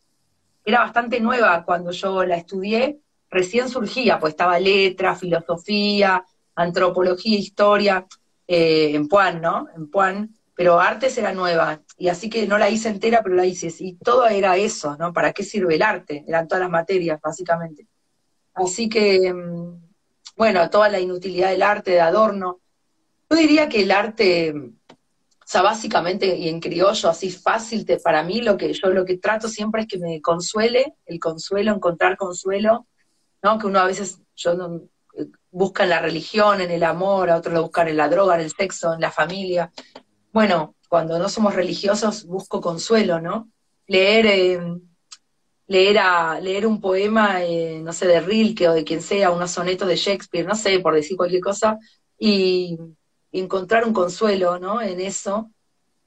era 0.65 0.79
bastante 0.79 1.19
nueva 1.19 1.63
cuando 1.63 1.91
yo 1.91 2.25
la 2.25 2.37
estudié, 2.37 2.97
recién 3.29 3.69
surgía, 3.69 4.19
pues 4.19 4.31
estaba 4.31 4.59
letra, 4.59 5.15
filosofía, 5.15 6.23
antropología, 6.55 7.37
historia, 7.37 8.05
eh, 8.47 8.91
en 8.95 9.07
Puan, 9.07 9.41
¿no? 9.41 9.67
En 9.75 9.89
Puan, 9.89 10.35
pero 10.55 10.79
artes 10.79 11.17
era 11.17 11.31
nueva, 11.31 11.81
y 11.97 12.09
así 12.09 12.29
que 12.29 12.45
no 12.45 12.57
la 12.57 12.69
hice 12.69 12.89
entera, 12.89 13.21
pero 13.23 13.35
la 13.35 13.45
hice, 13.45 13.73
y 13.79 13.93
todo 13.93 14.27
era 14.27 14.57
eso, 14.57 14.97
¿no? 14.97 15.13
¿Para 15.13 15.31
qué 15.31 15.43
sirve 15.43 15.75
el 15.75 15.81
arte? 15.81 16.25
Eran 16.27 16.47
todas 16.49 16.63
las 16.63 16.69
materias, 16.69 17.19
básicamente. 17.21 17.87
Así 18.53 18.89
que, 18.89 19.31
mm, 19.33 19.89
bueno, 20.35 20.69
toda 20.69 20.89
la 20.89 20.99
inutilidad 20.99 21.51
del 21.51 21.61
arte, 21.61 21.91
de 21.91 22.01
adorno. 22.01 22.59
Yo 23.29 23.37
diría 23.37 23.69
que 23.69 23.83
el 23.83 23.91
arte, 23.91 24.53
o 24.53 25.45
sea, 25.45 25.61
básicamente, 25.61 26.35
y 26.35 26.49
en 26.49 26.59
criollo, 26.59 27.09
así 27.09 27.31
fácil, 27.31 27.85
para 28.03 28.23
mí 28.23 28.41
lo 28.41 28.57
que 28.57 28.73
yo 28.73 28.89
lo 28.89 29.05
que 29.05 29.17
trato 29.17 29.47
siempre 29.47 29.83
es 29.83 29.87
que 29.87 29.97
me 29.97 30.21
consuele, 30.21 30.95
el 31.05 31.19
consuelo, 31.19 31.73
encontrar 31.73 32.17
consuelo, 32.17 32.85
¿no? 33.41 33.57
Que 33.57 33.67
uno 33.67 33.79
a 33.79 33.85
veces, 33.85 34.19
yo 34.35 34.51
eh, 35.17 35.27
busca 35.51 35.83
en 35.83 35.89
la 35.89 36.01
religión, 36.01 36.61
en 36.61 36.71
el 36.71 36.83
amor, 36.83 37.29
a 37.29 37.37
otros 37.37 37.53
lo 37.53 37.63
buscan 37.63 37.87
en 37.87 37.97
la 37.97 38.09
droga, 38.09 38.35
en 38.35 38.41
el 38.41 38.51
sexo, 38.51 38.93
en 38.93 39.01
la 39.01 39.11
familia. 39.11 39.71
Bueno, 40.31 40.75
cuando 40.87 41.19
no 41.19 41.29
somos 41.29 41.55
religiosos 41.55 42.25
busco 42.25 42.61
consuelo, 42.61 43.21
¿no? 43.21 43.49
Leer, 43.87 44.25
eh, 44.27 44.59
leer, 45.67 45.99
a, 45.99 46.39
leer 46.39 46.67
un 46.67 46.81
poema, 46.81 47.43
eh, 47.43 47.79
no 47.81 47.93
sé, 47.93 48.07
de 48.07 48.21
Rilke 48.21 48.67
o 48.69 48.73
de 48.73 48.83
quien 48.83 49.01
sea, 49.01 49.31
unos 49.31 49.51
sonetos 49.51 49.87
de 49.87 49.95
Shakespeare, 49.95 50.45
no 50.47 50.55
sé, 50.55 50.79
por 50.79 50.95
decir 50.95 51.17
cualquier 51.17 51.41
cosa, 51.41 51.77
y, 52.17 52.77
encontrar 53.31 53.85
un 53.85 53.93
consuelo, 53.93 54.59
¿no? 54.59 54.81
En 54.81 54.99
eso, 54.99 55.51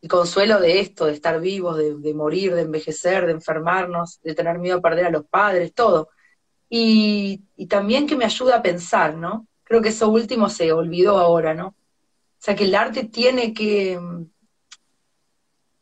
el 0.01 0.09
consuelo 0.09 0.61
de 0.61 0.81
esto, 0.81 1.07
de 1.07 1.13
estar 1.13 1.41
vivos, 1.41 1.77
de, 1.79 2.15
morir, 2.15 2.55
de 2.55 2.63
envejecer, 2.63 3.27
de 3.27 3.33
enfermarnos, 3.33 4.21
de 4.23 4.35
tener 4.35 4.59
miedo 4.59 4.79
a 4.79 4.83
perder 4.83 5.07
a 5.07 5.11
los 5.11 5.25
padres, 5.27 5.73
todo. 5.75 6.11
Y, 6.75 7.45
también 7.69 8.07
que 8.07 8.17
me 8.17 8.25
ayuda 8.25 8.57
a 8.57 8.63
pensar, 8.63 9.15
¿no? 9.15 9.47
Creo 9.63 9.83
que 9.83 9.91
eso 9.91 10.09
último 10.09 10.49
se 10.49 10.73
olvidó 10.73 11.19
ahora, 11.19 11.53
¿no? 11.53 11.69
O 11.69 11.75
sea, 12.39 12.57
que 12.57 12.65
el 12.65 12.75
arte 12.75 13.05
tiene 13.05 13.53
que 13.53 13.99
mm, 14.01 14.25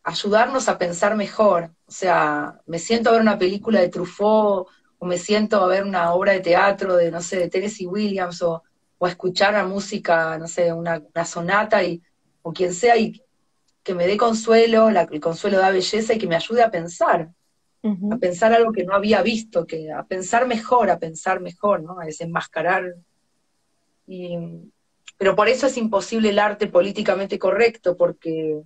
ayudarnos 0.03 0.68
a 0.68 0.79
pensar 0.79 1.14
mejor. 1.14 1.70
O 1.87 1.92
sea, 1.92 2.61
me 2.66 2.81
siento 2.81 3.11
a 3.11 3.12
ver 3.12 3.20
una 3.22 3.38
película 3.38 3.81
de 3.81 3.88
Truffaut 3.88 4.66
o 4.98 5.07
me 5.07 5.16
siento 5.16 5.61
a 5.62 5.68
ver 5.68 5.85
una 5.85 6.12
obra 6.12 6.33
de 6.33 6.40
teatro 6.40 6.96
de, 6.96 7.12
no 7.12 7.22
sé, 7.22 7.38
de 7.38 7.48
Tennessee 7.48 7.87
Williams 7.87 8.42
o, 8.42 8.64
o 8.98 9.07
a 9.07 9.11
escuchar 9.11 9.53
la 9.55 9.64
música, 9.64 10.38
no 10.38 10.48
sé, 10.48 10.72
una, 10.72 11.00
sonata 11.24 11.85
y, 11.85 12.03
o 12.42 12.53
quien 12.53 12.74
sea 12.74 12.96
y 12.96 13.22
que 13.85 13.94
me 13.94 14.09
dé 14.09 14.16
consuelo, 14.16 14.88
el 14.88 15.20
consuelo 15.20 15.59
da 15.59 15.70
belleza 15.70 16.14
y 16.14 16.18
que 16.18 16.26
me 16.26 16.37
ayude 16.37 16.64
a 16.64 16.70
pensar, 16.70 17.31
a 17.83 18.16
pensar 18.19 18.53
algo 18.53 18.73
que 18.73 18.85
no 18.85 18.95
había 18.95 19.23
visto, 19.23 19.66
que 19.66 19.90
a 19.90 20.05
pensar 20.05 20.47
mejor, 20.47 20.90
a 20.90 20.99
pensar 20.99 21.40
mejor, 21.40 21.83
¿no? 21.83 21.99
A 21.99 22.05
desenmascarar. 22.05 22.95
Y, 24.07 24.37
pero 25.16 25.35
por 25.35 25.49
eso 25.49 25.66
es 25.66 25.77
imposible 25.77 26.31
el 26.31 26.38
arte 26.38 26.66
políticamente 26.66 27.38
correcto, 27.38 27.97
porque 27.97 28.62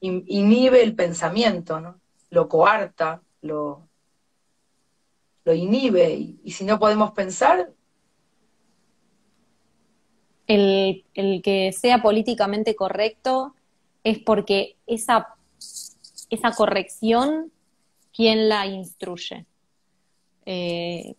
inhibe 0.00 0.82
el 0.82 0.94
pensamiento, 0.94 1.80
¿no? 1.80 2.00
Lo 2.30 2.48
coarta, 2.48 3.22
lo, 3.42 3.88
lo 5.44 5.54
inhibe, 5.54 6.38
y, 6.44 6.50
si 6.50 6.64
no 6.64 6.78
podemos 6.78 7.12
pensar... 7.12 7.72
El, 10.46 11.04
el, 11.14 11.42
que 11.42 11.72
sea 11.72 12.00
políticamente 12.00 12.74
correcto 12.74 13.54
es 14.02 14.18
porque 14.18 14.76
esa, 14.86 15.34
esa 16.30 16.52
corrección, 16.52 17.52
¿quién 18.18 18.48
la 18.48 18.66
instruye? 18.66 19.46
Eh, 20.44 21.14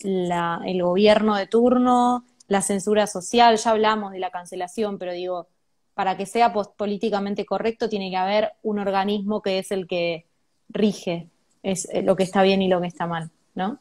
la, 0.00 0.60
el 0.66 0.82
gobierno 0.82 1.36
de 1.36 1.46
turno, 1.46 2.24
la 2.48 2.60
censura 2.60 3.06
social, 3.06 3.56
ya 3.56 3.70
hablamos 3.70 4.10
de 4.10 4.18
la 4.18 4.32
cancelación, 4.32 4.98
pero 4.98 5.12
digo, 5.12 5.46
para 5.94 6.16
que 6.16 6.26
sea 6.26 6.52
políticamente 6.52 7.46
correcto 7.46 7.88
tiene 7.88 8.10
que 8.10 8.16
haber 8.16 8.50
un 8.64 8.80
organismo 8.80 9.42
que 9.42 9.60
es 9.60 9.70
el 9.70 9.86
que 9.86 10.26
rige 10.70 11.28
es 11.62 11.88
eh, 11.92 12.02
lo 12.02 12.16
que 12.16 12.24
está 12.24 12.42
bien 12.42 12.62
y 12.62 12.68
lo 12.68 12.80
que 12.80 12.88
está 12.88 13.06
mal, 13.06 13.30
¿no? 13.54 13.78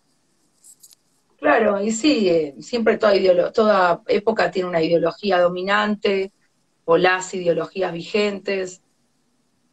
Claro, 1.37 1.81
y 1.83 1.91
sí, 1.91 2.29
eh, 2.29 2.55
siempre 2.59 2.99
toda, 2.99 3.51
toda 3.51 4.03
época 4.07 4.51
tiene 4.51 4.69
una 4.69 4.81
ideología 4.83 5.39
dominante 5.39 6.31
o 6.85 6.97
las 6.97 7.33
ideologías 7.33 7.91
vigentes. 7.91 8.82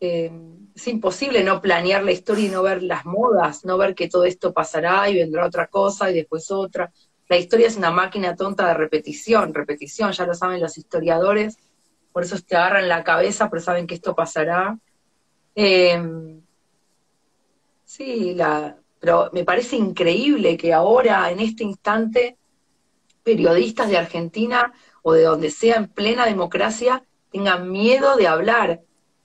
Eh, 0.01 0.33
es 0.75 0.89
imposible 0.89 1.45
no 1.45 1.61
planear 1.61 2.03
la 2.03 2.13
historia 2.13 2.47
y 2.47 2.49
no 2.49 2.63
ver 2.63 2.83
las 2.83 3.05
modas, 3.05 3.65
no 3.65 3.77
ver 3.77 3.95
que 3.95 4.09
todo 4.09 4.25
esto 4.25 4.53
pasará 4.53 5.09
y 5.11 5.17
vendrá 5.17 5.47
otra 5.47 5.67
cosa 5.67 6.11
y 6.11 6.15
después 6.15 6.51
otra. 6.51 6.91
La 7.29 7.37
historia 7.37 7.67
es 7.67 7.77
una 7.77 7.91
máquina 7.91 8.35
tonta 8.35 8.67
de 8.67 8.75
repetición, 8.75 9.53
repetición, 9.53 10.13
ya 10.13 10.27
lo 10.27 10.35
saben 10.35 10.61
los 10.61 10.79
historiadores, 10.79 11.59
por 12.13 12.25
eso 12.25 12.37
te 12.45 12.57
agarran 12.57 12.89
la 12.89 13.05
cabeza, 13.05 13.51
pero 13.51 13.63
saben 13.63 13.87
que 13.87 13.95
esto 13.95 14.15
pasará. 14.15 14.79
Em, 15.55 16.41
sí, 17.85 18.35
la, 18.35 18.77
pero 18.99 19.31
me 19.33 19.45
parece 19.45 19.77
increíble 19.77 20.57
que 20.57 20.73
ahora, 20.73 21.31
en 21.31 21.41
este 21.41 21.65
instante, 21.65 22.37
periodistas 23.23 23.89
de 23.89 23.99
Argentina 23.99 24.73
o 25.03 25.13
de 25.13 25.23
donde 25.23 25.51
sea 25.51 25.77
en 25.77 25.89
plena 25.89 26.27
democracia 26.27 27.05
tengan 27.31 27.71
miedo 27.71 28.17
de 28.17 28.27
hablar, 28.27 28.81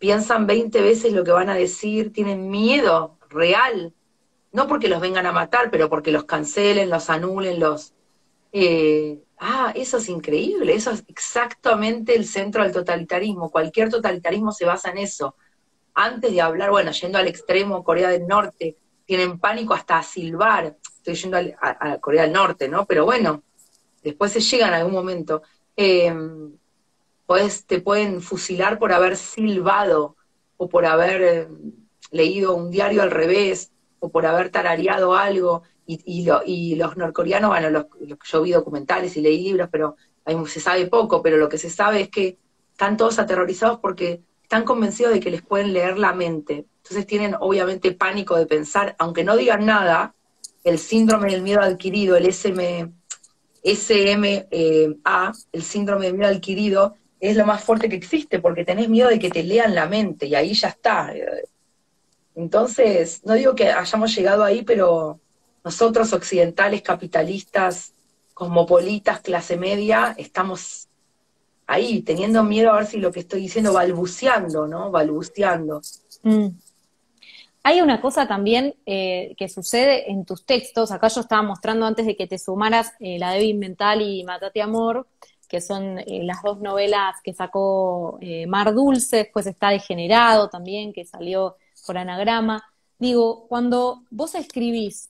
piensan 0.05 0.45
20 0.45 0.83
veces 0.83 1.13
lo 1.13 1.23
que 1.23 1.31
van 1.31 1.49
a 1.49 1.55
decir, 1.55 2.13
tienen 2.13 2.51
miedo 2.51 3.17
real, 3.27 3.91
no 4.51 4.67
porque 4.67 4.87
los 4.87 5.01
vengan 5.01 5.25
a 5.25 5.31
matar, 5.31 5.71
pero 5.71 5.89
porque 5.89 6.11
los 6.11 6.25
cancelen, 6.25 6.91
los 6.91 7.09
anulen, 7.09 7.59
los... 7.59 7.95
Eh, 8.51 9.23
ah, 9.39 9.73
eso 9.73 9.97
es 9.97 10.07
increíble, 10.07 10.75
eso 10.75 10.91
es 10.91 11.03
exactamente 11.07 12.15
el 12.15 12.27
centro 12.27 12.61
del 12.61 12.71
totalitarismo, 12.71 13.49
cualquier 13.49 13.89
totalitarismo 13.89 14.51
se 14.51 14.65
basa 14.65 14.91
en 14.91 14.99
eso. 14.99 15.37
Antes 15.95 16.31
de 16.31 16.39
hablar, 16.39 16.69
bueno, 16.69 16.91
yendo 16.91 17.17
al 17.17 17.27
extremo 17.27 17.83
Corea 17.83 18.09
del 18.09 18.27
Norte, 18.27 18.77
tienen 19.07 19.39
pánico 19.39 19.73
hasta 19.73 19.97
a 19.97 20.03
silbar, 20.03 20.77
estoy 20.97 21.15
yendo 21.15 21.39
a, 21.59 21.97
Corea 21.97 22.21
del 22.21 22.31
Norte, 22.31 22.69
¿no? 22.69 22.85
Pero 22.85 23.05
bueno, 23.05 23.41
después 24.03 24.31
se 24.31 24.41
llega 24.41 24.67
en 24.67 24.75
algún 24.75 24.93
momento. 24.93 25.41
Eh, 25.75 26.13
te 27.65 27.81
pueden 27.81 28.21
fusilar 28.21 28.79
por 28.79 28.93
haber 28.93 29.17
silbado 29.17 30.15
o 30.57 30.69
por 30.69 30.85
haber 30.85 31.21
eh, 31.21 31.47
leído 32.11 32.55
un 32.55 32.71
diario 32.71 33.01
al 33.01 33.11
revés 33.11 33.71
o 33.99 34.09
por 34.09 34.25
haber 34.25 34.49
tarareado 34.49 35.15
algo. 35.15 35.63
Y, 35.87 36.01
y, 36.45 36.75
los 36.75 36.97
norcoreanos, 36.97 37.51
bueno, 37.51 37.69
los, 37.69 37.85
yo 38.23 38.41
vi 38.41 38.51
documentales 38.51 39.15
y 39.17 39.21
leí 39.21 39.43
libros, 39.43 39.69
pero 39.71 39.95
se 40.47 40.59
sabe 40.59 40.87
poco, 40.87 41.21
pero 41.21 41.37
lo 41.37 41.47
que 41.47 41.59
se 41.59 41.69
sabe 41.69 42.01
es 42.01 42.09
que 42.09 42.39
están 42.71 42.97
todos 42.97 43.19
aterrorizados 43.19 43.79
porque 43.79 44.21
están 44.41 44.63
convencidos 44.63 45.13
de 45.13 45.19
que 45.19 45.29
les 45.29 45.43
pueden 45.43 45.73
leer 45.73 45.99
la 45.99 46.13
mente. 46.13 46.65
Entonces 46.77 47.05
tienen 47.05 47.35
obviamente 47.39 47.91
pánico 47.91 48.35
de 48.35 48.47
pensar, 48.47 48.95
aunque 48.97 49.23
no 49.23 49.37
digan 49.37 49.65
nada, 49.65 50.15
el 50.63 50.79
síndrome 50.79 51.31
del 51.31 51.43
miedo 51.43 51.61
adquirido, 51.61 52.15
el 52.15 52.25
SM, 52.25 52.91
SMA, 53.63 54.27
eh, 54.51 54.95
el 55.51 55.63
síndrome 55.63 56.07
del 56.07 56.17
miedo 56.17 56.31
adquirido, 56.31 56.95
es 57.19 57.35
lo 57.35 57.45
más 57.45 57.63
fuerte 57.63 57.89
que 57.89 57.95
existe, 57.95 58.39
porque 58.39 58.65
tenés 58.65 58.89
miedo 58.89 59.09
de 59.09 59.19
que 59.19 59.29
te 59.29 59.43
lean 59.43 59.75
la 59.75 59.87
mente, 59.87 60.25
y 60.25 60.35
ahí 60.35 60.53
ya 60.53 60.69
está. 60.69 61.13
Entonces, 62.35 63.21
no 63.25 63.33
digo 63.33 63.55
que 63.55 63.71
hayamos 63.71 64.13
llegado 64.15 64.43
ahí, 64.43 64.63
pero 64.63 65.19
nosotros 65.63 66.13
occidentales, 66.13 66.81
capitalistas, 66.81 67.93
cosmopolitas, 68.33 69.21
clase 69.21 69.57
media, 69.57 70.13
estamos 70.17 70.89
ahí, 71.67 72.01
teniendo 72.01 72.43
miedo 72.43 72.71
a 72.71 72.77
ver 72.77 72.85
si 72.85 72.97
lo 72.97 73.11
que 73.11 73.21
estoy 73.21 73.41
diciendo, 73.41 73.73
balbuceando, 73.73 74.67
¿no? 74.67 74.91
Balbuceando. 74.91 75.81
Mm. 76.23 76.47
Hay 77.63 77.81
una 77.81 77.99
cosa 77.99 78.27
también 78.27 78.75
eh, 78.85 79.33
que 79.37 79.49
sucede 79.49 80.11
en 80.11 80.23
tus 80.23 80.45
textos, 80.45 80.91
acá 80.91 81.07
yo 81.07 81.21
estaba 81.21 81.41
mostrando 81.41 81.87
antes 81.87 82.05
de 82.05 82.15
que 82.15 82.27
te 82.27 82.37
sumaras 82.37 82.93
eh, 82.99 83.17
La 83.17 83.31
Débil 83.31 83.57
Mental 83.57 84.03
y 84.03 84.23
Matate 84.23 84.61
Amor, 84.61 85.07
que 85.47 85.61
son 85.61 85.99
eh, 85.99 86.23
las 86.23 86.41
dos 86.43 86.59
novelas 86.59 87.15
que 87.23 87.33
sacó 87.33 88.17
eh, 88.21 88.47
Mar 88.47 88.73
Dulce, 88.73 89.17
después 89.17 89.47
está 89.47 89.69
Degenerado 89.69 90.49
también, 90.49 90.93
que 90.93 91.05
salió 91.05 91.57
por 91.85 91.97
anagrama. 91.97 92.63
Digo, 92.97 93.47
cuando 93.47 94.03
vos 94.09 94.35
escribís, 94.35 95.09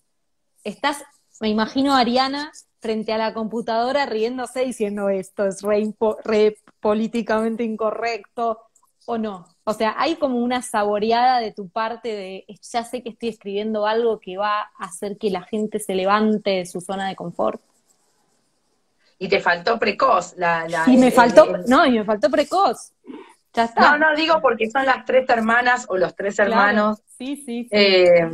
estás, 0.64 1.04
me 1.40 1.50
imagino 1.50 1.94
Ariana 1.94 2.52
frente 2.80 3.14
a 3.14 3.18
la 3.18 3.34
computadora 3.34 4.06
riéndose 4.06 4.66
diciendo 4.66 5.10
esto 5.10 5.46
es 5.48 5.62
re, 5.64 6.58
políticamente 6.80 7.64
incorrecto 7.64 8.60
o 9.06 9.18
no. 9.18 9.48
O 9.64 9.74
sea, 9.74 9.96
hay 9.98 10.18
como 10.18 10.38
una 10.38 10.62
saboreada 10.62 11.40
de 11.40 11.52
tu 11.52 11.70
parte 11.70 12.10
de, 12.10 12.46
ya 12.62 12.84
sé 12.84 13.02
que 13.02 13.10
estoy 13.10 13.30
escribiendo 13.30 13.88
algo 13.88 14.20
que 14.20 14.38
va 14.38 14.62
a 14.62 14.86
hacer 14.86 15.18
que 15.18 15.32
la 15.32 15.42
gente 15.42 15.80
se 15.80 15.96
levante 15.96 16.52
de 16.52 16.66
su 16.66 16.82
zona 16.82 17.08
de 17.08 17.16
confort 17.16 17.62
y 19.18 19.28
te 19.28 19.40
faltó 19.40 19.80
precoz. 19.80 20.34
La, 20.38 20.66
y 20.88 20.98
me 20.98 21.12
faltó, 21.12 21.58
no, 21.68 21.86
y 21.86 22.00
me 22.00 22.04
faltó 22.04 22.30
precoz. 22.30 22.92
Ya 23.54 23.66
está. 23.66 23.92
No, 23.92 23.98
no, 23.98 24.16
digo 24.16 24.42
porque 24.42 24.70
son 24.70 24.86
las 24.86 25.06
tres 25.06 25.30
hermanas 25.30 25.86
o 25.88 25.98
los 25.98 26.16
tres 26.16 26.38
hermanos. 26.40 27.02
Sí, 27.18 27.38
sí. 27.38 27.68
Eh, 27.72 28.30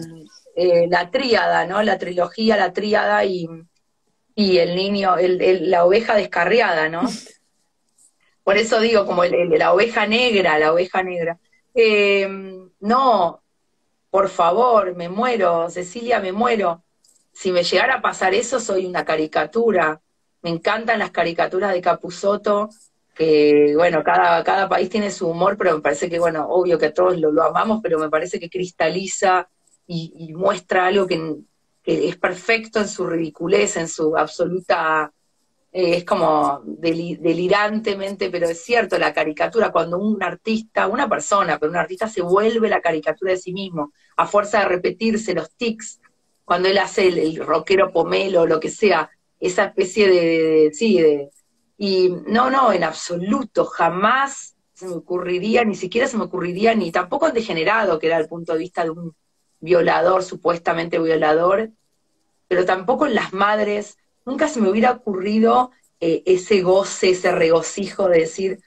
eh, 0.56 0.88
la 0.90 1.12
tríada, 1.12 1.66
¿no? 1.66 1.84
La 1.84 1.98
trilogía, 1.98 2.58
la 2.58 2.74
tríada 2.74 3.24
y, 3.24 3.48
y 4.36 4.58
el 4.58 4.76
niño, 4.76 5.18
el, 5.18 5.70
la 5.70 5.86
oveja 5.86 6.16
descarriada, 6.16 6.90
¿no? 6.90 7.02
Por 8.44 8.58
eso 8.58 8.80
digo, 8.80 9.06
como 9.06 9.24
la 9.24 9.72
oveja 9.72 10.08
negra, 10.08 10.58
la 10.58 10.74
oveja 10.74 11.04
negra. 11.04 11.38
Eh, 11.76 12.28
no, 12.80 13.42
por 14.10 14.30
favor, 14.30 14.96
me 14.96 15.08
muero, 15.08 15.70
Cecilia, 15.70 16.20
me 16.20 16.32
muero. 16.32 16.84
Si 17.32 17.52
me 17.52 17.64
llegara 17.64 17.96
a 17.96 18.02
pasar 18.02 18.34
eso, 18.34 18.60
soy 18.60 18.86
una 18.86 19.06
caricatura. 19.06 20.02
Me 20.42 20.50
encantan 20.50 21.00
las 21.00 21.12
caricaturas 21.12 21.74
de 21.74 21.82
Capuzoto, 21.82 22.70
que 23.16 23.74
bueno, 23.76 24.04
cada, 24.04 24.44
cada 24.44 24.68
país 24.68 24.90
tiene 24.90 25.12
su 25.12 25.28
humor, 25.28 25.58
pero 25.58 25.76
me 25.76 25.82
parece 25.82 26.10
que, 26.10 26.20
bueno, 26.20 26.48
obvio 26.50 26.78
que 26.80 26.92
todos 26.92 27.20
lo, 27.20 27.44
amamos, 27.44 27.80
pero 27.84 28.00
me 28.00 28.10
parece 28.10 28.40
que 28.40 28.50
cristaliza 28.50 29.48
y, 29.88 30.34
muestra 30.34 30.88
algo 30.88 31.06
que, 31.08 31.36
es 31.84 32.16
perfecto 32.18 32.80
en 32.80 32.88
su 32.88 33.06
ridiculez, 33.08 33.76
en 33.78 33.88
su 33.88 34.16
absoluta 34.16 35.12
eh, 35.74 35.98
es 35.98 36.06
como 36.06 36.62
delirantemente, 36.66 38.30
pero 38.30 38.48
es 38.48 38.64
cierto, 38.64 38.98
la 38.98 39.14
caricatura, 39.14 39.72
cuando 39.72 39.98
un 39.98 40.22
artista, 40.22 40.88
una 40.88 41.08
persona, 41.08 41.58
pero 41.58 41.72
un 41.72 41.78
artista 41.78 42.08
se 42.08 42.22
vuelve 42.22 42.68
la 42.68 42.82
caricatura 42.82 43.32
de 43.32 43.38
sí 43.38 43.54
mismo, 43.54 43.94
a 44.18 44.28
fuerza 44.28 44.60
de 44.60 44.66
repetirse 44.66 45.34
los 45.34 45.56
tics, 45.56 46.02
cuando 46.44 46.68
él 46.68 46.78
hace 46.78 47.08
el, 47.08 47.38
rockero 47.38 47.92
pomelo 47.92 48.42
o 48.42 48.48
lo 48.48 48.60
que 48.60 48.70
sea, 48.70 49.10
esa 49.42 49.66
especie 49.66 50.08
de, 50.08 50.72
sí, 50.74 51.02
de, 51.02 51.32
y 51.78 52.10
no, 52.28 52.50
no, 52.52 52.72
en 52.72 52.84
absoluto, 52.84 53.66
jamás 53.66 54.56
se 54.74 54.86
me 54.86 54.94
ocurriría, 54.94 55.66
ni 55.66 55.76
siquiera 55.76 56.08
se 56.08 56.16
me 56.16 56.26
ocurriría, 56.26 56.76
ni 56.76 56.92
tampoco 56.92 57.28
en 57.28 57.34
degenerado, 57.34 58.00
que 58.00 58.08
era 58.08 58.18
el 58.18 58.28
punto 58.28 58.54
de 58.54 58.60
vista 58.60 58.84
de 58.84 58.92
un 58.92 59.16
violador, 59.60 60.24
supuestamente 60.24 61.00
violador, 61.00 61.72
pero 62.48 62.66
tampoco 62.66 63.08
en 63.08 63.16
las 63.16 63.34
madres, 63.34 63.98
nunca 64.26 64.48
se 64.48 64.62
me 64.62 64.70
hubiera 64.70 64.92
ocurrido 64.92 65.72
eh, 66.00 66.22
ese 66.26 66.62
goce, 66.62 67.10
ese 67.10 67.32
regocijo 67.32 68.08
de 68.10 68.20
decir, 68.20 68.60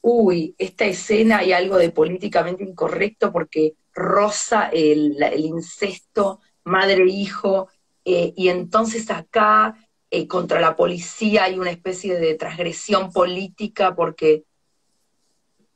uy, 0.00 0.54
esta 0.58 0.84
escena 0.84 1.38
hay 1.38 1.52
algo 1.52 1.76
de 1.76 1.90
políticamente 1.90 2.64
incorrecto 2.64 3.32
porque 3.32 3.74
roza 3.92 4.68
el, 4.72 5.16
incesto 5.36 6.40
madre-hijo, 6.64 7.68
eh, 8.04 8.32
y 8.36 8.48
entonces 8.48 9.10
acá 9.10 9.76
eh, 10.10 10.26
contra 10.26 10.60
la 10.60 10.74
policía 10.74 11.44
hay 11.44 11.58
una 11.58 11.70
especie 11.70 12.18
de 12.18 12.34
transgresión 12.34 13.12
política 13.12 13.94
porque, 13.94 14.44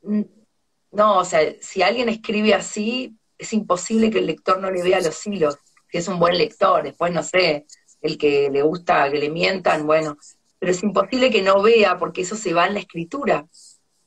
no, 0.03 1.19
o 1.19 1.25
sea, 1.25 1.41
si 1.61 1.83
alguien 1.83 2.09
escribe 2.09 2.53
así, 2.53 3.17
es 3.39 3.53
imposible 3.53 4.11
que 4.11 4.19
el 4.19 4.27
lector 4.27 4.61
no 4.61 4.71
le 4.71 4.83
vea 4.83 5.01
los 5.01 5.27
hilos, 5.27 5.59
que 5.89 5.99
es 5.99 6.09
un 6.09 6.19
buen 6.19 6.37
lector, 6.37 6.83
después 6.83 7.13
no 7.13 7.23
sé, 7.23 7.67
el 8.01 8.19
que 8.19 8.51
le 8.51 8.63
gusta 8.63 9.11
que 9.11 9.19
le 9.19 9.31
mientan, 9.31 9.87
bueno, 9.87 10.19
pero 10.59 10.73
es 10.73 10.83
imposible 10.83 11.31
que 11.31 11.43
no 11.43 11.63
vea 11.63 11.97
porque 11.97 12.23
eso 12.23 12.37
se 12.37 12.53
va 12.53 12.67
en 12.67 12.75
la 12.75 12.81
escritura, 12.81 13.47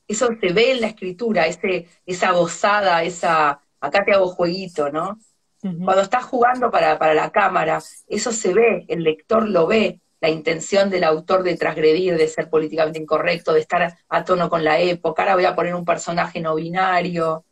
eso 0.06 0.28
se 0.40 0.52
ve 0.52 0.72
en 0.72 0.80
la 0.82 0.88
escritura, 0.88 1.46
ese, 1.46 1.86
esa 2.04 2.32
gozada, 2.32 3.02
esa, 3.02 3.60
acá 3.80 4.04
te 4.04 4.12
hago 4.12 4.28
jueguito, 4.28 4.90
¿no? 4.90 5.18
Cuando 5.60 6.02
estás 6.02 6.24
jugando 6.24 6.70
para, 6.70 6.98
para 6.98 7.14
la 7.14 7.30
cámara, 7.30 7.82
eso 8.06 8.30
se 8.30 8.54
ve, 8.54 8.84
el 8.86 9.02
lector 9.02 9.48
lo 9.48 9.66
ve, 9.66 10.00
la 10.20 10.28
intención 10.28 10.90
del 10.90 11.04
autor 11.04 11.42
de 11.42 11.56
transgredir, 11.56 12.16
de 12.16 12.28
ser 12.28 12.50
políticamente 12.50 12.98
incorrecto, 12.98 13.52
de 13.52 13.60
estar 13.60 13.96
a 14.08 14.24
tono 14.24 14.48
con 14.48 14.64
la 14.64 14.80
época. 14.80 15.22
Ahora 15.22 15.34
voy 15.34 15.44
a 15.44 15.54
poner 15.54 15.74
un 15.74 15.84
personaje 15.84 16.40
no 16.40 16.54
binario, 16.54 17.44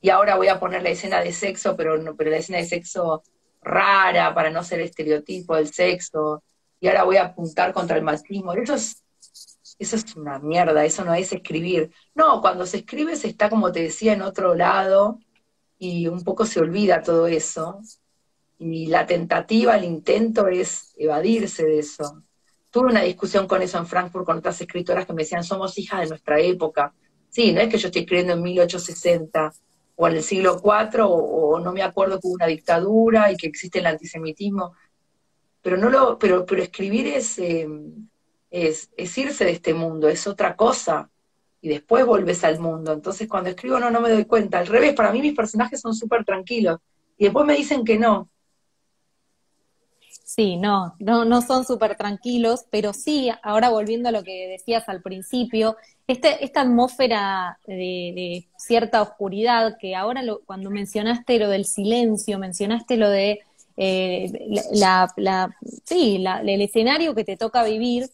y 0.00 0.10
ahora 0.10 0.36
voy 0.36 0.48
a 0.48 0.60
poner 0.60 0.82
la 0.82 0.90
escena 0.90 1.20
de 1.20 1.32
sexo, 1.32 1.76
pero, 1.76 1.96
no, 1.98 2.16
pero 2.16 2.30
la 2.30 2.36
escena 2.36 2.58
de 2.58 2.66
sexo 2.66 3.22
rara 3.62 4.34
para 4.34 4.50
no 4.50 4.62
ser 4.62 4.80
estereotipo 4.80 5.56
del 5.56 5.72
sexo, 5.72 6.42
y 6.80 6.88
ahora 6.88 7.04
voy 7.04 7.16
a 7.16 7.24
apuntar 7.24 7.72
contra 7.72 7.96
el 7.96 8.04
machismo. 8.04 8.52
Eso 8.52 8.74
es, 8.74 9.02
eso 9.78 9.96
es 9.96 10.16
una 10.16 10.38
mierda, 10.38 10.84
eso 10.84 11.04
no 11.04 11.14
es 11.14 11.32
escribir. 11.32 11.90
No, 12.14 12.40
cuando 12.40 12.66
se 12.66 12.78
escribe 12.78 13.16
se 13.16 13.28
está, 13.28 13.48
como 13.48 13.72
te 13.72 13.82
decía, 13.82 14.12
en 14.12 14.22
otro 14.22 14.54
lado 14.54 15.18
y 15.78 16.06
un 16.06 16.22
poco 16.22 16.46
se 16.46 16.60
olvida 16.60 17.02
todo 17.02 17.26
eso. 17.26 17.80
Y 18.58 18.86
la 18.86 19.06
tentativa, 19.06 19.76
el 19.76 19.84
intento 19.84 20.48
es 20.48 20.94
evadirse 20.96 21.64
de 21.64 21.78
eso. 21.80 22.22
Tuve 22.70 22.90
una 22.90 23.02
discusión 23.02 23.46
con 23.46 23.62
eso 23.62 23.78
en 23.78 23.86
Frankfurt 23.86 24.24
con 24.24 24.38
otras 24.38 24.60
escritoras 24.60 25.06
que 25.06 25.12
me 25.12 25.22
decían, 25.22 25.44
somos 25.44 25.78
hijas 25.78 26.00
de 26.00 26.08
nuestra 26.08 26.40
época. 26.40 26.94
Sí, 27.28 27.52
no 27.52 27.60
es 27.60 27.68
que 27.68 27.78
yo 27.78 27.88
estoy 27.88 28.02
escribiendo 28.02 28.32
en 28.32 28.42
1860, 28.42 29.52
o 29.96 30.08
en 30.08 30.16
el 30.16 30.22
siglo 30.22 30.60
IV, 30.62 31.04
o, 31.04 31.58
no 31.58 31.72
me 31.72 31.82
acuerdo 31.82 32.20
que 32.20 32.26
hubo 32.26 32.34
una 32.34 32.46
dictadura 32.46 33.32
y 33.32 33.36
que 33.36 33.46
existe 33.46 33.78
el 33.78 33.86
antisemitismo, 33.86 34.74
pero 35.62 35.78
no 35.78 35.90
lo, 35.90 36.18
pero, 36.18 36.44
pero 36.46 36.62
escribir 36.62 37.08
es, 37.08 37.38
em, 37.38 38.08
es, 38.50 38.90
es, 38.96 39.18
irse 39.18 39.44
de 39.44 39.52
este 39.52 39.74
mundo, 39.74 40.08
es 40.08 40.26
otra 40.26 40.54
cosa, 40.54 41.10
y 41.60 41.68
después 41.70 42.04
vuelves 42.06 42.44
al 42.44 42.60
mundo. 42.60 42.92
Entonces 42.92 43.26
cuando 43.28 43.50
escribo 43.50 43.80
no, 43.80 43.90
no 43.90 44.00
me 44.00 44.10
doy 44.10 44.26
cuenta. 44.26 44.58
Al 44.58 44.66
revés, 44.66 44.94
para 44.94 45.10
mí 45.12 45.20
mis 45.20 45.34
personajes 45.34 45.80
son 45.80 45.94
súper 45.94 46.24
tranquilos, 46.24 46.78
y 47.16 47.24
después 47.24 47.46
me 47.46 47.56
dicen 47.56 47.84
que 47.84 47.98
no. 47.98 48.30
Sí, 50.26 50.56
no, 50.56 50.96
no, 50.98 51.24
no 51.24 51.40
son 51.40 51.64
súper 51.64 51.96
tranquilos, 51.96 52.64
pero 52.68 52.92
sí, 52.92 53.30
ahora 53.44 53.70
volviendo 53.70 54.08
a 54.08 54.12
lo 54.12 54.24
que 54.24 54.48
decías 54.48 54.88
al 54.88 55.00
principio, 55.00 55.76
este, 56.08 56.44
esta 56.44 56.62
atmósfera 56.62 57.60
de, 57.64 58.44
cierta 58.58 59.02
oscuridad 59.02 59.76
que 59.78 59.94
ahora 59.94 60.24
lo, 60.24 60.40
cuando 60.44 60.68
mencionaste 60.68 61.38
lo 61.38 61.48
del 61.48 61.64
silencio, 61.64 62.40
mencionaste 62.40 62.96
lo 62.96 63.08
de 63.08 63.38
eh, 63.76 64.32
la, 64.72 65.54
sí, 65.84 66.16
el 66.26 66.60
escenario 66.60 67.14
que 67.14 67.22
te 67.22 67.36
toca 67.36 67.62
vivir, 67.62 68.10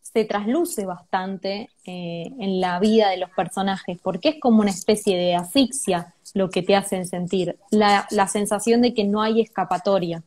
se 0.00 0.24
trasluce 0.24 0.86
bastante 0.86 1.70
eh, 1.84 2.30
en 2.38 2.60
la 2.60 2.78
vida 2.78 3.10
de 3.10 3.16
los 3.16 3.30
personajes, 3.30 3.98
porque 4.00 4.28
es 4.28 4.36
como 4.40 4.60
una 4.60 4.70
especie 4.70 5.16
de 5.16 5.34
asfixia 5.34 6.14
lo 6.32 6.48
que 6.48 6.62
te 6.62 6.76
hacen 6.76 7.06
sentir, 7.06 7.58
la, 7.72 8.06
la 8.10 8.28
sensación 8.28 8.82
de 8.82 8.94
que 8.94 9.02
no 9.02 9.20
hay 9.20 9.40
escapatoria. 9.40 10.22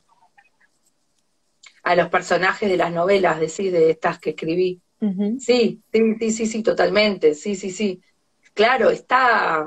A 1.90 1.96
los 1.96 2.10
personajes 2.10 2.70
de 2.70 2.78
las 2.78 2.92
novelas, 2.92 3.40
decir, 3.40 3.72
de 3.72 3.90
estas 3.90 4.20
que 4.20 4.32
escribí. 4.32 4.80
Sí, 5.40 5.82
sí, 5.92 6.16
sí, 6.20 6.32
sí, 6.32 6.46
sí, 6.46 6.62
totalmente, 6.62 7.34
sí, 7.34 7.56
sí, 7.56 7.72
sí. 7.72 8.00
Claro, 8.54 8.90
está, 8.90 9.66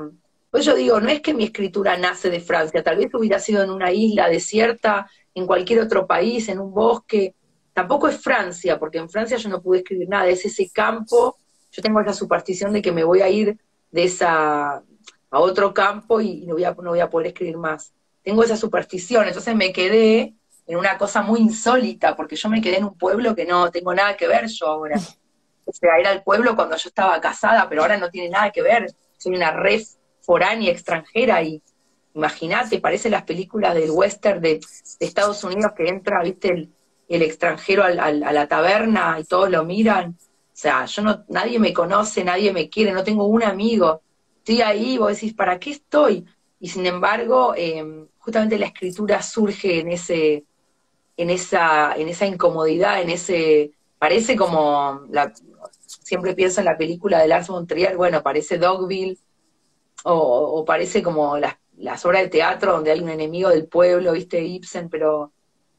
pues 0.49 0.63
yo 0.63 0.73
digo, 0.73 1.01
no 1.01 1.09
es 1.09 1.19
que 1.19 1.33
mi 1.33 1.43
escritura 1.43 1.97
nace 1.97 2.29
de 2.29 2.39
Francia, 2.39 2.83
tal 2.83 2.97
vez 2.97 3.13
hubiera 3.13 3.39
sido 3.39 3.61
en 3.63 3.71
una 3.71 3.91
isla 3.91 4.29
desierta, 4.29 5.09
en 5.35 5.45
cualquier 5.45 5.81
otro 5.81 6.05
país, 6.07 6.47
en 6.47 6.59
un 6.59 6.71
bosque, 6.71 7.35
tampoco 7.73 8.07
es 8.07 8.17
Francia, 8.21 8.79
porque 8.79 8.99
en 8.99 9.09
Francia 9.09 9.35
yo 9.37 9.49
no 9.49 9.61
pude 9.61 9.79
escribir 9.79 10.07
nada, 10.07 10.27
es 10.29 10.45
ese 10.45 10.69
campo, 10.71 11.35
yo 11.71 11.81
tengo 11.81 11.99
esa 11.99 12.13
superstición 12.13 12.71
de 12.71 12.81
que 12.81 12.91
me 12.93 13.03
voy 13.03 13.21
a 13.21 13.29
ir 13.29 13.57
de 13.91 14.03
esa 14.03 14.81
a 15.33 15.39
otro 15.39 15.73
campo 15.73 16.21
y 16.21 16.45
no 16.45 16.53
voy 16.53 16.63
a, 16.63 16.71
no 16.71 16.91
voy 16.91 16.99
a 16.99 17.09
poder 17.09 17.27
escribir 17.27 17.57
más. 17.57 17.91
Tengo 18.21 18.43
esa 18.43 18.55
superstición, 18.55 19.27
entonces 19.27 19.55
me 19.55 19.73
quedé 19.73 20.35
en 20.65 20.77
una 20.77 20.97
cosa 20.97 21.21
muy 21.21 21.41
insólita, 21.41 22.15
porque 22.15 22.35
yo 22.35 22.49
me 22.49 22.61
quedé 22.61 22.77
en 22.77 22.85
un 22.85 22.97
pueblo 22.97 23.35
que 23.35 23.45
no 23.45 23.69
tengo 23.71 23.93
nada 23.93 24.15
que 24.15 24.27
ver 24.27 24.47
yo 24.47 24.67
ahora. 24.67 24.99
O 25.65 25.71
sea, 25.71 25.97
era 25.97 26.11
el 26.11 26.23
pueblo 26.23 26.55
cuando 26.55 26.75
yo 26.75 26.89
estaba 26.89 27.19
casada, 27.21 27.67
pero 27.69 27.81
ahora 27.81 27.97
no 27.97 28.09
tiene 28.09 28.29
nada 28.29 28.51
que 28.51 28.61
ver. 28.61 28.87
Soy 29.17 29.35
una 29.35 29.51
red 29.51 29.81
foránea 30.21 30.71
extranjera 30.71 31.41
y 31.41 31.61
imagínate, 32.13 32.79
parece 32.79 33.09
las 33.09 33.23
películas 33.23 33.73
del 33.73 33.91
western 33.91 34.41
de, 34.41 34.59
Estados 34.99 35.43
Unidos 35.43 35.71
que 35.75 35.87
entra, 35.87 36.21
viste, 36.23 36.69
el, 37.07 37.21
extranjero 37.21 37.83
al, 37.83 37.99
a 37.99 38.31
la 38.31 38.47
taberna 38.47 39.17
y 39.19 39.23
todos 39.23 39.49
lo 39.49 39.63
miran. 39.65 40.17
O 40.53 40.55
sea, 40.55 40.85
yo 40.85 41.01
no, 41.01 41.25
nadie 41.29 41.59
me 41.59 41.73
conoce, 41.73 42.23
nadie 42.23 42.53
me 42.53 42.69
quiere, 42.69 42.91
no 42.91 43.03
tengo 43.03 43.25
un 43.25 43.43
amigo. 43.43 44.01
Estoy 44.37 44.61
ahí, 44.61 44.97
vos 44.97 45.13
decís, 45.13 45.33
¿para 45.33 45.59
qué 45.59 45.71
estoy? 45.71 46.25
Y 46.59 46.69
sin 46.69 46.85
embargo, 46.85 47.53
em, 47.55 48.07
justamente 48.19 48.57
la 48.57 48.67
escritura 48.67 49.21
surge 49.21 49.79
en 49.79 49.91
ese, 49.91 50.45
en 51.17 51.29
esa, 51.29 51.95
en 51.95 52.09
esa 52.09 52.25
incomodidad, 52.25 53.01
en 53.01 53.09
ese, 53.09 53.71
parece 53.99 54.35
como 54.35 55.01
la, 55.09 55.33
siempre 55.87 56.33
pienso 56.33 56.61
en 56.61 56.65
la 56.65 56.77
película 56.77 57.19
de 57.19 57.27
Lars 57.27 57.47
von 57.47 57.67
bueno, 57.95 58.23
parece 58.23 58.57
Dogville, 58.57 59.17
o, 60.05 60.65
parece 60.65 61.01
como 61.01 61.37
las, 61.37 61.55
las, 61.77 62.05
obras 62.05 62.23
de 62.23 62.29
teatro 62.29 62.73
donde 62.73 62.91
hay 62.91 62.99
un 62.99 63.09
enemigo 63.09 63.49
del 63.49 63.67
pueblo, 63.67 64.11
viste, 64.11 64.41
Ibsen, 64.41 64.89
pero 64.89 65.31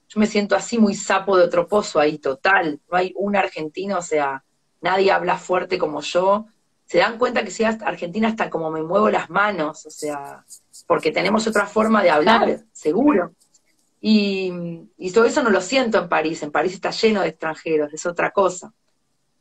yo 0.08 0.20
me 0.20 0.26
siento 0.26 0.54
así 0.54 0.78
muy 0.78 0.94
sapo 0.94 1.36
de 1.36 1.44
otro 1.44 1.66
pozo 1.66 2.00
ahí, 2.00 2.18
total. 2.18 2.80
No 2.90 2.96
hay 2.96 3.12
un 3.16 3.36
argentino, 3.36 3.98
o 3.98 4.02
sea, 4.02 4.44
nadie 4.80 5.10
habla 5.10 5.36
fuerte 5.36 5.78
como 5.78 6.00
yo. 6.00 6.46
Se 6.86 6.98
dan 6.98 7.18
cuenta 7.18 7.42
que 7.42 7.50
si 7.50 7.64
Argentina 7.64 8.28
hasta 8.28 8.50
como 8.50 8.70
me 8.70 8.82
muevo 8.82 9.10
las 9.10 9.30
manos, 9.30 9.86
o 9.86 9.90
sea, 9.90 10.44
porque 10.86 11.10
tenemos 11.10 11.46
otra 11.46 11.66
forma 11.66 12.02
de 12.02 12.10
hablar, 12.10 12.60
seguro. 12.72 13.32
Y, 14.06 14.52
y 14.98 15.12
todo 15.12 15.24
eso 15.24 15.42
no 15.42 15.50
lo 15.50 15.60
siento 15.60 15.98
en 15.98 16.08
París. 16.08 16.42
En 16.42 16.50
París 16.50 16.74
está 16.74 16.90
lleno 16.90 17.22
de 17.22 17.28
extranjeros, 17.28 17.94
es 17.94 18.04
otra 18.04 18.32
cosa 18.32 18.72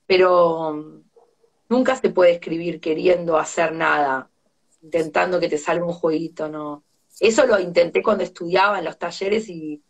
pero 0.06 0.74
mm, 0.74 1.02
nunca 1.70 1.96
se 1.96 2.10
puede 2.10 2.34
escribir 2.34 2.80
queriendo 2.80 3.38
hacer 3.38 3.74
nada, 3.74 4.30
intentando 4.82 5.40
que 5.40 5.50
te 5.50 5.58
salga 5.58 5.86
un 5.86 5.94
jueguito, 5.94 6.50
¿no? 6.50 6.84
Eso 7.20 7.46
lo 7.46 7.60
intenté 7.60 8.02
cuando 8.02 8.24
estudiaba 8.24 8.80
en 8.80 8.86
los 8.86 8.98
talleres 8.98 9.48
y 9.48 9.82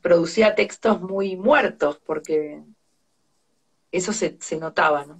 producía 0.00 0.54
textos 0.54 1.00
muy 1.00 1.36
muertos, 1.36 2.00
porque 2.04 2.62
eso 3.90 4.12
se, 4.12 4.38
se 4.40 4.56
notaba, 4.56 5.04
¿no? 5.04 5.18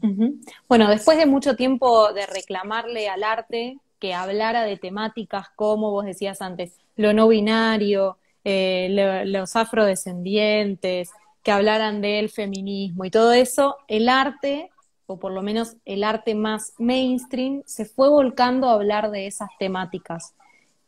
Bueno, 0.69 0.89
después 0.89 1.19
de 1.19 1.27
mucho 1.27 1.57
tiempo 1.57 2.13
de 2.13 2.27
reclamarle 2.27 3.09
al 3.09 3.23
arte 3.23 3.79
que 3.99 4.15
hablara 4.15 4.65
de 4.65 4.77
temáticas 4.77 5.49
como 5.55 5.91
vos 5.91 6.05
decías 6.05 6.41
antes, 6.41 6.79
lo 6.97 7.13
no 7.13 7.29
binario, 7.29 8.19
eh, 8.45 9.25
los 9.27 9.57
afrodescendientes, 9.57 11.11
que 11.43 11.51
hablaran 11.51 12.01
del 12.01 12.29
feminismo 12.29 13.05
y 13.05 13.11
todo 13.11 13.33
eso, 13.33 13.77
el 13.89 14.09
arte, 14.09 14.71
o 15.07 15.19
por 15.19 15.33
lo 15.33 15.43
menos 15.43 15.77
el 15.85 16.05
arte 16.05 16.35
más 16.35 16.73
mainstream, 16.79 17.63
se 17.67 17.85
fue 17.85 18.09
volcando 18.09 18.69
a 18.69 18.75
hablar 18.75 19.11
de 19.11 19.27
esas 19.27 19.49
temáticas. 19.59 20.35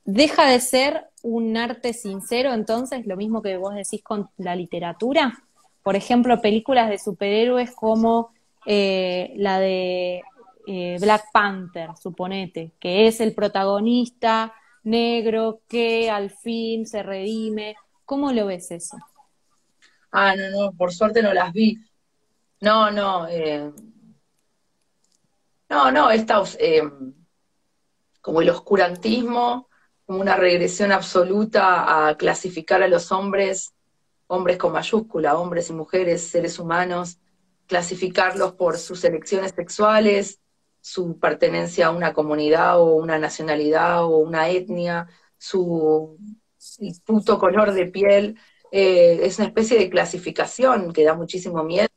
¿Deja 0.05 0.47
de 0.47 0.61
ser 0.61 1.07
un 1.23 1.57
arte 1.57 1.93
sincero 1.93 2.53
entonces, 2.53 3.07
lo 3.07 3.17
mismo 3.17 3.43
que 3.43 3.57
vos 3.57 3.75
decís 3.75 4.03
con 4.03 4.31
la 4.37 4.55
literatura? 4.55 5.45
por 5.85 5.97
ejemplo, 5.97 6.41
películas 6.41 6.89
de 6.89 6.99
superhéroes 6.99 7.71
como 7.73 8.31
eh, 8.65 9.35
la 9.37 9.61
de 9.61 10.23
eh, 10.67 10.97
Black 10.99 11.27
Panther, 11.31 11.91
suponete, 12.01 12.73
que 12.81 13.07
es 13.07 13.21
el 13.21 13.35
protagonista 13.35 14.55
negro 14.85 15.63
que 15.69 16.11
al 16.11 16.31
fin 16.31 16.87
se 16.87 17.03
redime. 17.03 17.77
¿Cómo 18.05 18.33
lo 18.33 18.47
ves 18.47 18.71
eso? 18.71 18.97
Ah, 20.13 20.35
no, 20.37 20.51
no, 20.51 20.73
por 20.73 20.93
suerte 20.93 21.23
no 21.23 21.33
las 21.33 21.53
vi. 21.53 21.77
No, 22.61 22.91
no, 22.91 23.27
eh, 23.29 23.73
no, 25.69 25.91
no, 25.91 26.11
esta, 26.11 26.43
eh, 26.59 26.83
como 28.21 28.41
el 28.41 28.51
oscurantismo, 28.51 29.69
como 30.07 30.21
una 30.21 30.37
regresión 30.37 30.93
absoluta 30.93 32.09
a 32.09 32.17
clasificar 32.17 32.83
a 32.83 32.89
los 32.89 33.11
hombres, 33.13 33.75
hombres 34.29 34.57
con 34.57 34.73
mayúscula, 34.73 35.37
hombres 35.37 35.71
y 35.71 35.73
mujeres, 35.73 36.29
seres 36.29 36.59
humanos, 36.59 37.19
clasificarlos 37.67 38.53
por 38.53 38.79
sus 38.79 39.03
elecciones 39.05 39.53
sexuales, 39.55 40.41
su 40.85 41.19
pertenencia 41.19 41.87
a 41.87 41.91
una 41.93 42.13
comunidad 42.13 42.79
o 42.79 42.97
una 42.97 43.19
nacionalidad 43.19 44.05
o 44.05 44.19
una 44.19 44.51
etnia, 44.51 45.09
su 45.39 46.19
puto 47.07 47.39
color 47.39 47.73
de 47.73 47.87
piel, 47.87 48.39
eh, 48.71 49.21
es 49.23 49.39
una 49.39 49.49
especie 49.49 49.79
de 49.79 49.89
clasificación 49.89 50.93
que 50.93 51.05
da 51.05 51.15
muchísimo 51.15 51.65
miedo. 51.65 51.89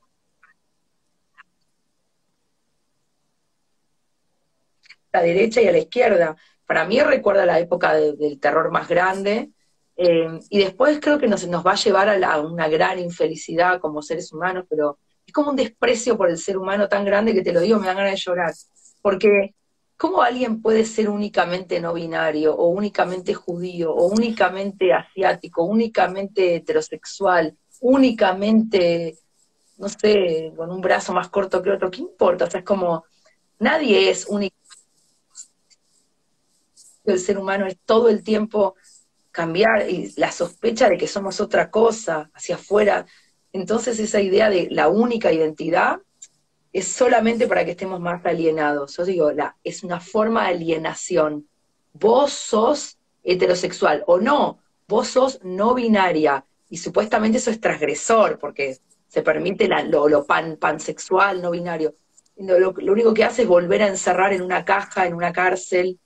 A 5.11 5.17
la 5.17 5.23
derecha 5.23 5.61
y 5.61 5.67
a 5.67 5.73
la 5.73 5.79
izquierda. 5.79 6.37
Para 6.65 6.85
mí 6.85 7.01
recuerda 7.01 7.45
la 7.45 7.59
época 7.59 7.93
del 7.93 8.39
terror 8.39 8.71
más 8.71 8.87
grande, 8.87 9.51
eh, 9.97 10.39
y 10.49 10.59
después 10.59 10.99
creo 11.01 11.19
que 11.19 11.27
nos, 11.27 11.45
nos 11.45 11.65
va 11.65 11.73
a 11.73 11.75
llevar 11.75 12.07
a, 12.23 12.39
una 12.39 12.69
gran 12.69 12.99
infelicidad 12.99 13.81
como 13.81 14.01
seres 14.01 14.31
humanos, 14.31 14.65
pero 14.69 14.97
es 15.27 15.33
como 15.33 15.49
un 15.49 15.57
desprecio 15.57 16.17
por 16.17 16.29
el 16.29 16.37
ser 16.37 16.57
humano 16.57 16.87
tan 16.87 17.03
grande 17.03 17.33
que 17.33 17.41
te 17.41 17.51
lo 17.51 17.59
digo, 17.59 17.79
me 17.79 17.87
dan 17.87 17.97
ganas 17.97 18.13
de 18.13 18.17
llorar. 18.17 18.53
Porque, 19.01 19.53
¿cómo 19.97 20.21
alguien 20.21 20.61
puede 20.61 20.85
ser 20.85 21.09
únicamente 21.09 21.81
no 21.81 21.93
binario, 21.93 22.55
o 22.55 22.69
únicamente 22.69 23.33
judío, 23.33 23.93
o 23.93 24.07
únicamente 24.07 24.93
asiático, 24.93 25.63
únicamente 25.65 26.55
heterosexual, 26.55 27.57
únicamente, 27.81 29.17
no 29.77 29.89
sé, 29.89 30.53
con 30.55 30.71
un 30.71 30.79
brazo 30.79 31.11
más 31.11 31.27
corto 31.29 31.61
que 31.61 31.71
otro? 31.71 31.91
¿Qué 31.91 31.99
importa? 31.99 32.45
O 32.45 32.49
sea, 32.49 32.61
es 32.61 32.65
como, 32.65 33.03
nadie 33.59 34.09
es 34.09 34.25
único. 34.27 34.55
El 37.03 37.19
ser 37.19 37.37
humano 37.37 37.65
es 37.65 37.77
todo 37.85 38.07
el 38.07 38.23
tiempo 38.23 38.75
cambiar 39.31 39.89
y 39.89 40.13
la 40.15 40.31
sospecha 40.31 40.89
de 40.89 40.97
que 40.97 41.07
somos 41.07 41.41
otra 41.41 41.69
cosa 41.69 42.31
hacia 42.33 42.55
afuera. 42.55 43.05
Entonces 43.57 43.99
esa 43.99 44.21
idea 44.21 44.51
de 44.51 44.67
la 44.69 44.87
única 44.87 45.33
identidad 45.33 45.97
es 46.71 46.87
solamente 46.87 47.47
para 47.47 47.65
que 47.65 47.71
estemos 47.71 47.99
más 47.99 48.23
alienados. 48.23 48.95
Yo 48.95 49.03
digo, 49.03 49.31
la, 49.31 49.57
es 49.63 49.83
una 49.83 49.99
forma 49.99 50.43
de 50.43 50.49
alienación. 50.49 51.47
Vos 51.91 52.33
sos 52.33 52.99
heterosexual 53.23 54.03
o 54.05 54.19
no, 54.19 54.59
vos 54.87 55.07
sos 55.07 55.39
no 55.43 55.73
binaria 55.73 56.45
y 56.69 56.77
supuestamente 56.77 57.39
eso 57.39 57.49
es 57.49 57.59
transgresor 57.59 58.37
porque 58.37 58.77
se 59.07 59.23
permite 59.23 59.67
lo, 59.67 60.23
pan, 60.23 60.57
pansexual, 60.57 61.41
no 61.41 61.49
binario. 61.49 61.95
Lo, 62.35 62.59
lo, 62.59 62.93
único 62.93 63.11
que 63.15 63.23
hace 63.23 63.41
es 63.41 63.47
volver 63.47 63.81
a 63.81 63.87
encerrar 63.87 64.33
en 64.33 64.43
una 64.43 64.63
caja, 64.63 65.07
en 65.07 65.15
una 65.15 65.33
cárcel, 65.33 65.99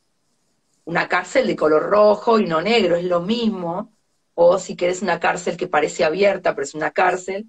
una 0.86 1.10
cárcel 1.10 1.48
de 1.48 1.58
color 1.58 1.84
rojo 1.90 2.40
y 2.40 2.46
no 2.46 2.62
negro, 2.62 2.96
es 2.96 3.04
lo 3.04 3.20
mismo. 3.20 3.92
O 4.34 4.58
si 4.58 4.76
querés 4.76 5.02
una 5.02 5.20
cárcel 5.20 5.58
que 5.58 5.68
parece 5.68 6.04
abierta, 6.04 6.56
pero 6.56 6.64
es 6.64 6.74
una 6.74 6.92
cárcel, 6.92 7.48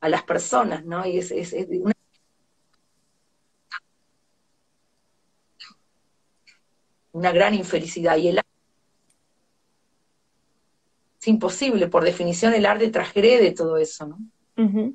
a 0.00 0.08
las 0.08 0.22
personas, 0.22 0.84
¿no? 0.84 1.06
Y 1.06 1.18
es, 1.18 1.30
es, 1.30 1.52
es 1.52 1.66
una 1.68 1.94
una 7.14 7.32
gran 7.32 7.54
infelicidad. 7.54 8.16
Y 8.18 8.28
el 8.28 8.38
arte 8.38 8.50
es 11.20 11.28
imposible, 11.28 11.88
por 11.88 12.04
definición 12.04 12.52
el 12.52 12.66
arte 12.66 12.90
transgrede 12.90 13.52
todo 13.52 13.78
eso, 13.78 14.06
¿no? 14.06 14.18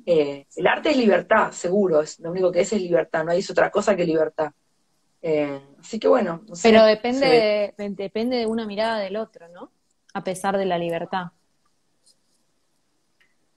Eh, 0.06 0.46
el 0.56 0.66
arte 0.66 0.90
es 0.90 0.96
libertad, 0.96 1.52
seguro, 1.52 2.00
es, 2.00 2.18
lo 2.20 2.30
único 2.30 2.50
que 2.50 2.60
es 2.60 2.72
es 2.72 2.80
libertad, 2.80 3.24
no 3.24 3.32
hay 3.32 3.44
otra 3.50 3.70
cosa 3.70 3.94
que 3.94 4.06
libertad. 4.06 4.52
Eh, 5.20 5.60
así 5.78 5.98
que 5.98 6.08
bueno. 6.08 6.42
Pero 6.62 6.84
depende 6.84 7.74
depende 7.76 8.36
de 8.38 8.46
una 8.46 8.64
mirada 8.64 9.00
del 9.00 9.16
otro, 9.16 9.48
¿no? 9.48 9.70
A 10.14 10.24
pesar 10.24 10.56
de 10.58 10.66
la 10.66 10.78
libertad 10.78 11.32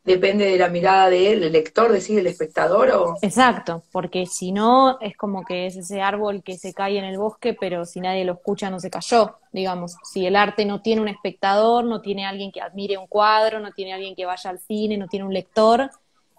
depende 0.04 0.46
de 0.46 0.58
la 0.58 0.68
mirada 0.68 1.10
del 1.10 1.52
lector, 1.52 1.92
decir, 1.92 2.20
el 2.20 2.28
espectador 2.28 2.92
o... 2.92 3.16
Exacto, 3.22 3.84
porque 3.92 4.26
si 4.26 4.52
no 4.52 5.00
es 5.00 5.16
como 5.16 5.46
que 5.46 5.66
es 5.66 5.78
ese 5.78 6.02
árbol 6.02 6.44
que 6.44 6.58
se 6.58 6.74
cae 6.74 6.98
en 6.98 7.06
el 7.06 7.18
bosque, 7.18 7.56
pero 7.58 7.86
si 7.86 8.02
nadie 8.02 8.26
lo 8.26 8.34
escucha 8.34 8.70
no 8.70 8.80
se 8.80 8.90
cayó, 8.90 9.38
digamos. 9.52 9.96
Si 10.04 10.26
el 10.26 10.36
arte 10.36 10.66
no 10.66 10.82
tiene 10.82 11.02
un 11.02 11.08
espectador, 11.08 11.86
no 11.86 12.02
tiene 12.02 12.26
alguien 12.26 12.52
que 12.52 12.62
admire 12.62 12.98
un 12.98 13.08
cuadro, 13.08 13.60
no 13.60 13.72
tiene 13.72 13.94
alguien 13.94 14.16
que 14.16 14.26
vaya 14.26 14.50
al 14.50 14.60
cine, 14.60 14.98
no 14.98 15.08
tiene 15.08 15.26
un 15.26 15.34
lector, 15.34 15.90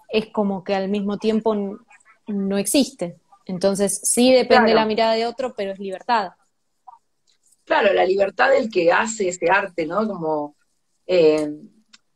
es 0.09 0.27
como 0.27 0.63
que 0.63 0.75
al 0.75 0.87
mismo 0.87 1.17
tiempo 1.17 1.55
no 2.27 2.57
existe. 2.57 3.17
Entonces 3.47 3.99
sí 4.03 4.31
depende 4.31 4.69
de 4.69 4.75
la 4.75 4.85
mirada 4.85 5.13
de 5.13 5.25
otro, 5.25 5.55
pero 5.55 5.71
es 5.71 5.79
libertad. 5.79 6.33
Claro, 7.65 7.93
la 7.93 8.05
libertad 8.05 8.51
del 8.51 8.69
que 8.69 8.91
hace 8.91 9.29
ese 9.29 9.49
arte, 9.49 9.85
¿no? 9.85 10.07
Como... 10.07 10.55
Eh, 11.07 11.49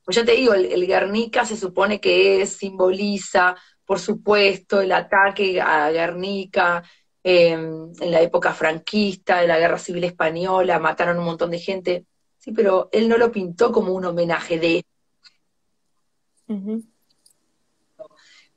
pues 0.10 0.16
ya 0.16 0.26
te 0.26 0.32
digo, 0.32 0.56
el, 0.56 0.88
Guernica 0.88 1.46
se 1.46 1.56
supone 1.56 2.02
que 2.02 2.42
es, 2.42 2.54
simboliza, 2.54 3.56
por 3.86 4.00
supuesto, 4.00 4.82
el 4.82 4.92
ataque 4.92 5.62
a 5.62 5.92
Guernica 5.92 6.84
em, 7.24 7.92
en 8.00 8.12
la 8.12 8.20
época 8.20 8.54
franquista, 8.54 9.42
de 9.42 9.48
la 9.48 9.60
Guerra 9.60 9.78
Civil 9.78 10.04
Española, 10.06 10.80
mataron 10.80 11.20
un 11.20 11.26
montón 11.26 11.52
de 11.52 11.60
gente. 11.60 12.06
Sí, 12.40 12.52
pero 12.52 12.90
él 12.92 13.08
no 13.08 13.18
lo 13.18 13.32
pintó 13.32 13.72
como 13.72 13.94
un 13.94 14.06
homenaje 14.06 14.58
de... 14.58 14.84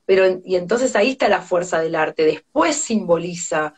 Pero, 0.06 0.40
y 0.44 0.56
entonces 0.56 0.96
ahí 0.96 1.10
está 1.10 1.28
la 1.28 1.42
fuerza 1.42 1.82
del 1.82 1.96
arte. 1.96 2.24
Después 2.24 2.76
simboliza 2.76 3.74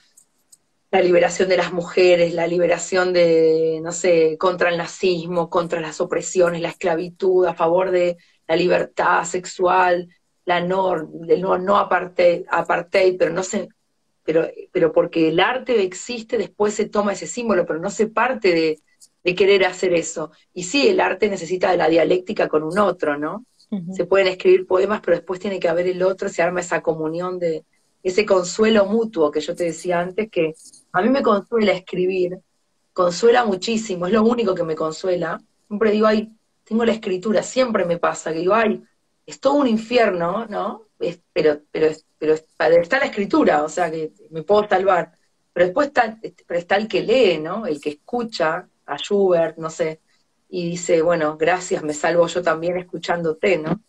la 0.95 1.01
liberación 1.01 1.49
de 1.49 1.57
las 1.57 1.73
mujeres, 1.73 2.35
la 2.35 2.47
liberación 2.47 3.13
de, 3.13 3.81
no 3.83 3.91
sé, 3.91 4.37
contra 4.39 4.71
el 4.71 4.79
nazismo, 4.79 5.51
contra 5.51 5.81
las 5.81 6.01
opresiones, 6.01 6.61
la 6.61 6.69
esclavitud, 6.69 7.47
a 7.47 7.55
favor 7.55 7.91
de 7.91 8.17
la 8.47 8.55
libertad 8.55 9.25
sexual, 9.25 10.09
la 10.45 10.61
no, 10.61 10.95
no, 10.97 11.59
no 11.59 11.79
apartheid, 11.79 12.45
apartheid, 12.49 13.17
pero 13.19 13.33
no 13.33 13.43
se, 13.43 13.71
pero, 14.23 14.49
pero 14.71 14.93
porque 14.93 15.31
el 15.31 15.41
arte 15.41 15.83
existe, 15.83 16.39
después 16.39 16.75
se 16.75 16.89
toma 16.89 17.15
ese 17.15 17.27
símbolo, 17.27 17.67
pero 17.67 17.81
no 17.81 17.91
se 17.91 18.07
parte 18.07 18.55
de, 18.55 18.81
de 19.25 19.35
querer 19.35 19.65
hacer 19.65 19.95
eso. 19.95 20.31
Y 20.53 20.63
sí, 20.63 20.87
el 20.87 21.01
arte 21.01 21.29
necesita 21.29 21.73
de 21.73 21.77
la 21.77 21.89
dialéctica 21.89 22.47
con 22.47 22.63
un 22.63 22.79
otro, 22.79 23.19
¿no? 23.19 23.45
Se 23.97 24.05
pueden 24.05 24.29
escribir 24.29 24.69
poemas, 24.69 25.01
pero 25.01 25.17
después 25.17 25.41
tiene 25.41 25.59
que 25.59 25.69
haber 25.69 25.89
el 25.89 26.05
otro, 26.05 26.29
se 26.29 26.43
arma 26.43 26.61
esa 26.61 26.81
comunión 26.81 27.41
de, 27.41 27.65
ese 28.05 28.27
consuelo 28.27 28.85
mutuo 28.85 29.31
que 29.31 29.41
yo 29.41 29.57
te 29.57 29.65
decía 29.65 29.99
antes, 29.99 30.31
que 30.31 30.55
a 30.95 31.03
mí 31.03 31.09
me 31.11 31.23
consuela 31.23 31.73
escribir, 31.73 32.39
consuela 32.93 33.45
muchísimo, 33.45 34.07
es 34.07 34.13
lo 34.13 34.23
único 34.23 34.55
que 34.55 34.63
me 34.63 34.77
consuela. 34.77 35.41
Siempre 35.67 35.91
digo, 35.91 36.07
ay, 36.07 36.33
tengo 36.63 36.85
la 36.85 36.93
escritura, 36.93 37.43
siempre 37.43 37.85
me 37.85 37.99
pasa, 37.99 38.33
que 38.33 38.39
digo, 38.39 38.55
ay, 38.55 38.83
es 39.27 39.41
todo 39.41 39.55
un 39.55 39.67
infierno, 39.67 40.47
¿no? 40.47 40.83
pero, 41.33 41.61
pero, 41.71 41.89
pero 42.17 42.35
está 42.35 42.99
la 42.99 43.07
escritura, 43.07 43.63
o 43.65 43.69
sea, 43.69 43.91
que 43.91 44.13
me 44.31 44.43
puedo 44.43 44.69
salvar. 44.69 45.13
Pero 45.53 45.67
después 45.67 45.89
está, 45.89 46.77
el 46.77 46.89
que 46.89 47.03
lee, 47.03 47.39
¿no? 47.39 47.67
El 47.67 47.81
que 47.81 47.91
escucha 47.91 48.69
a 48.87 48.97
Schubert, 48.97 49.59
no 49.59 49.71
sé, 49.71 50.01
y 50.49 50.71
dice, 50.71 51.03
bueno, 51.03 51.37
gracias, 51.37 51.83
me 51.83 51.93
salvo 51.93 52.27
yo 52.27 52.43
también 52.43 52.77
escuchándote, 52.79 53.59
¿no? 53.59 53.81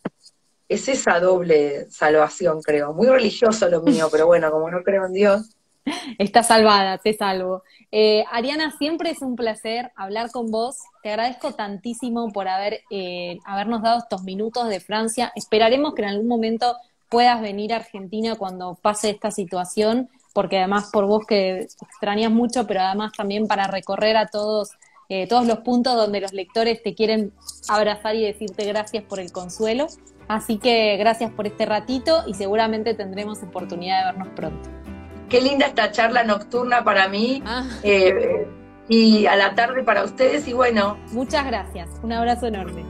es 0.68 0.88
esa 0.88 1.20
doble 1.20 1.88
salvación, 1.90 2.60
creo. 2.60 2.92
Muy 2.92 3.06
religioso 3.06 3.68
lo 3.68 3.82
mío, 3.82 4.08
pero 4.10 4.26
bueno, 4.26 4.50
como 4.50 4.68
no 4.70 4.82
creo 4.82 5.06
en 5.06 5.12
Dios. 5.12 5.56
Está 6.18 6.42
salvada, 6.42 6.98
te 6.98 7.12
salvo. 7.12 7.62
Eh, 7.92 8.24
Ariana, 8.30 8.72
siempre 8.72 9.10
es 9.10 9.22
un 9.22 9.36
placer 9.36 9.92
hablar 9.96 10.30
con 10.30 10.50
vos. 10.50 10.78
Te 11.02 11.10
agradezco 11.10 11.52
tantísimo 11.52 12.32
por 12.32 12.48
haber, 12.48 12.80
eh, 12.90 13.38
habernos 13.44 13.82
dado 13.82 13.98
estos 13.98 14.22
minutos 14.24 14.68
de 14.68 14.80
Francia. 14.80 15.32
Esperaremos 15.34 15.94
que 15.94 16.02
en 16.02 16.08
algún 16.08 16.28
momento 16.28 16.76
puedas 17.08 17.40
venir 17.40 17.72
a 17.72 17.76
Argentina 17.76 18.34
cuando 18.34 18.74
pase 18.74 19.10
esta 19.10 19.30
situación, 19.30 20.08
porque 20.34 20.58
además 20.58 20.90
por 20.92 21.06
vos 21.06 21.24
que 21.26 21.60
extrañas 21.60 22.32
mucho, 22.32 22.66
pero 22.66 22.80
además 22.80 23.12
también 23.16 23.46
para 23.46 23.68
recorrer 23.68 24.16
a 24.16 24.26
todos, 24.26 24.72
eh, 25.08 25.28
todos 25.28 25.46
los 25.46 25.58
puntos 25.58 25.94
donde 25.94 26.20
los 26.20 26.32
lectores 26.32 26.82
te 26.82 26.94
quieren 26.94 27.32
abrazar 27.68 28.16
y 28.16 28.24
decirte 28.24 28.64
gracias 28.64 29.04
por 29.04 29.20
el 29.20 29.30
consuelo. 29.30 29.86
Así 30.26 30.58
que 30.58 30.96
gracias 30.96 31.30
por 31.30 31.46
este 31.46 31.64
ratito 31.64 32.24
y 32.26 32.34
seguramente 32.34 32.94
tendremos 32.94 33.40
oportunidad 33.44 34.00
de 34.00 34.04
vernos 34.06 34.34
pronto. 34.34 34.85
Qué 35.28 35.40
linda 35.40 35.66
esta 35.66 35.90
charla 35.90 36.24
nocturna 36.24 36.84
para 36.84 37.08
mí 37.08 37.42
ah. 37.44 37.66
eh, 37.82 38.46
y 38.88 39.26
a 39.26 39.36
la 39.36 39.54
tarde 39.54 39.82
para 39.82 40.04
ustedes 40.04 40.46
y 40.46 40.52
bueno. 40.52 40.96
Muchas 41.12 41.46
gracias, 41.46 41.88
un 42.02 42.12
abrazo 42.12 42.46
enorme. 42.46 42.84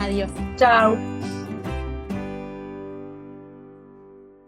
Adiós. 0.00 0.30
Chao. 0.56 0.96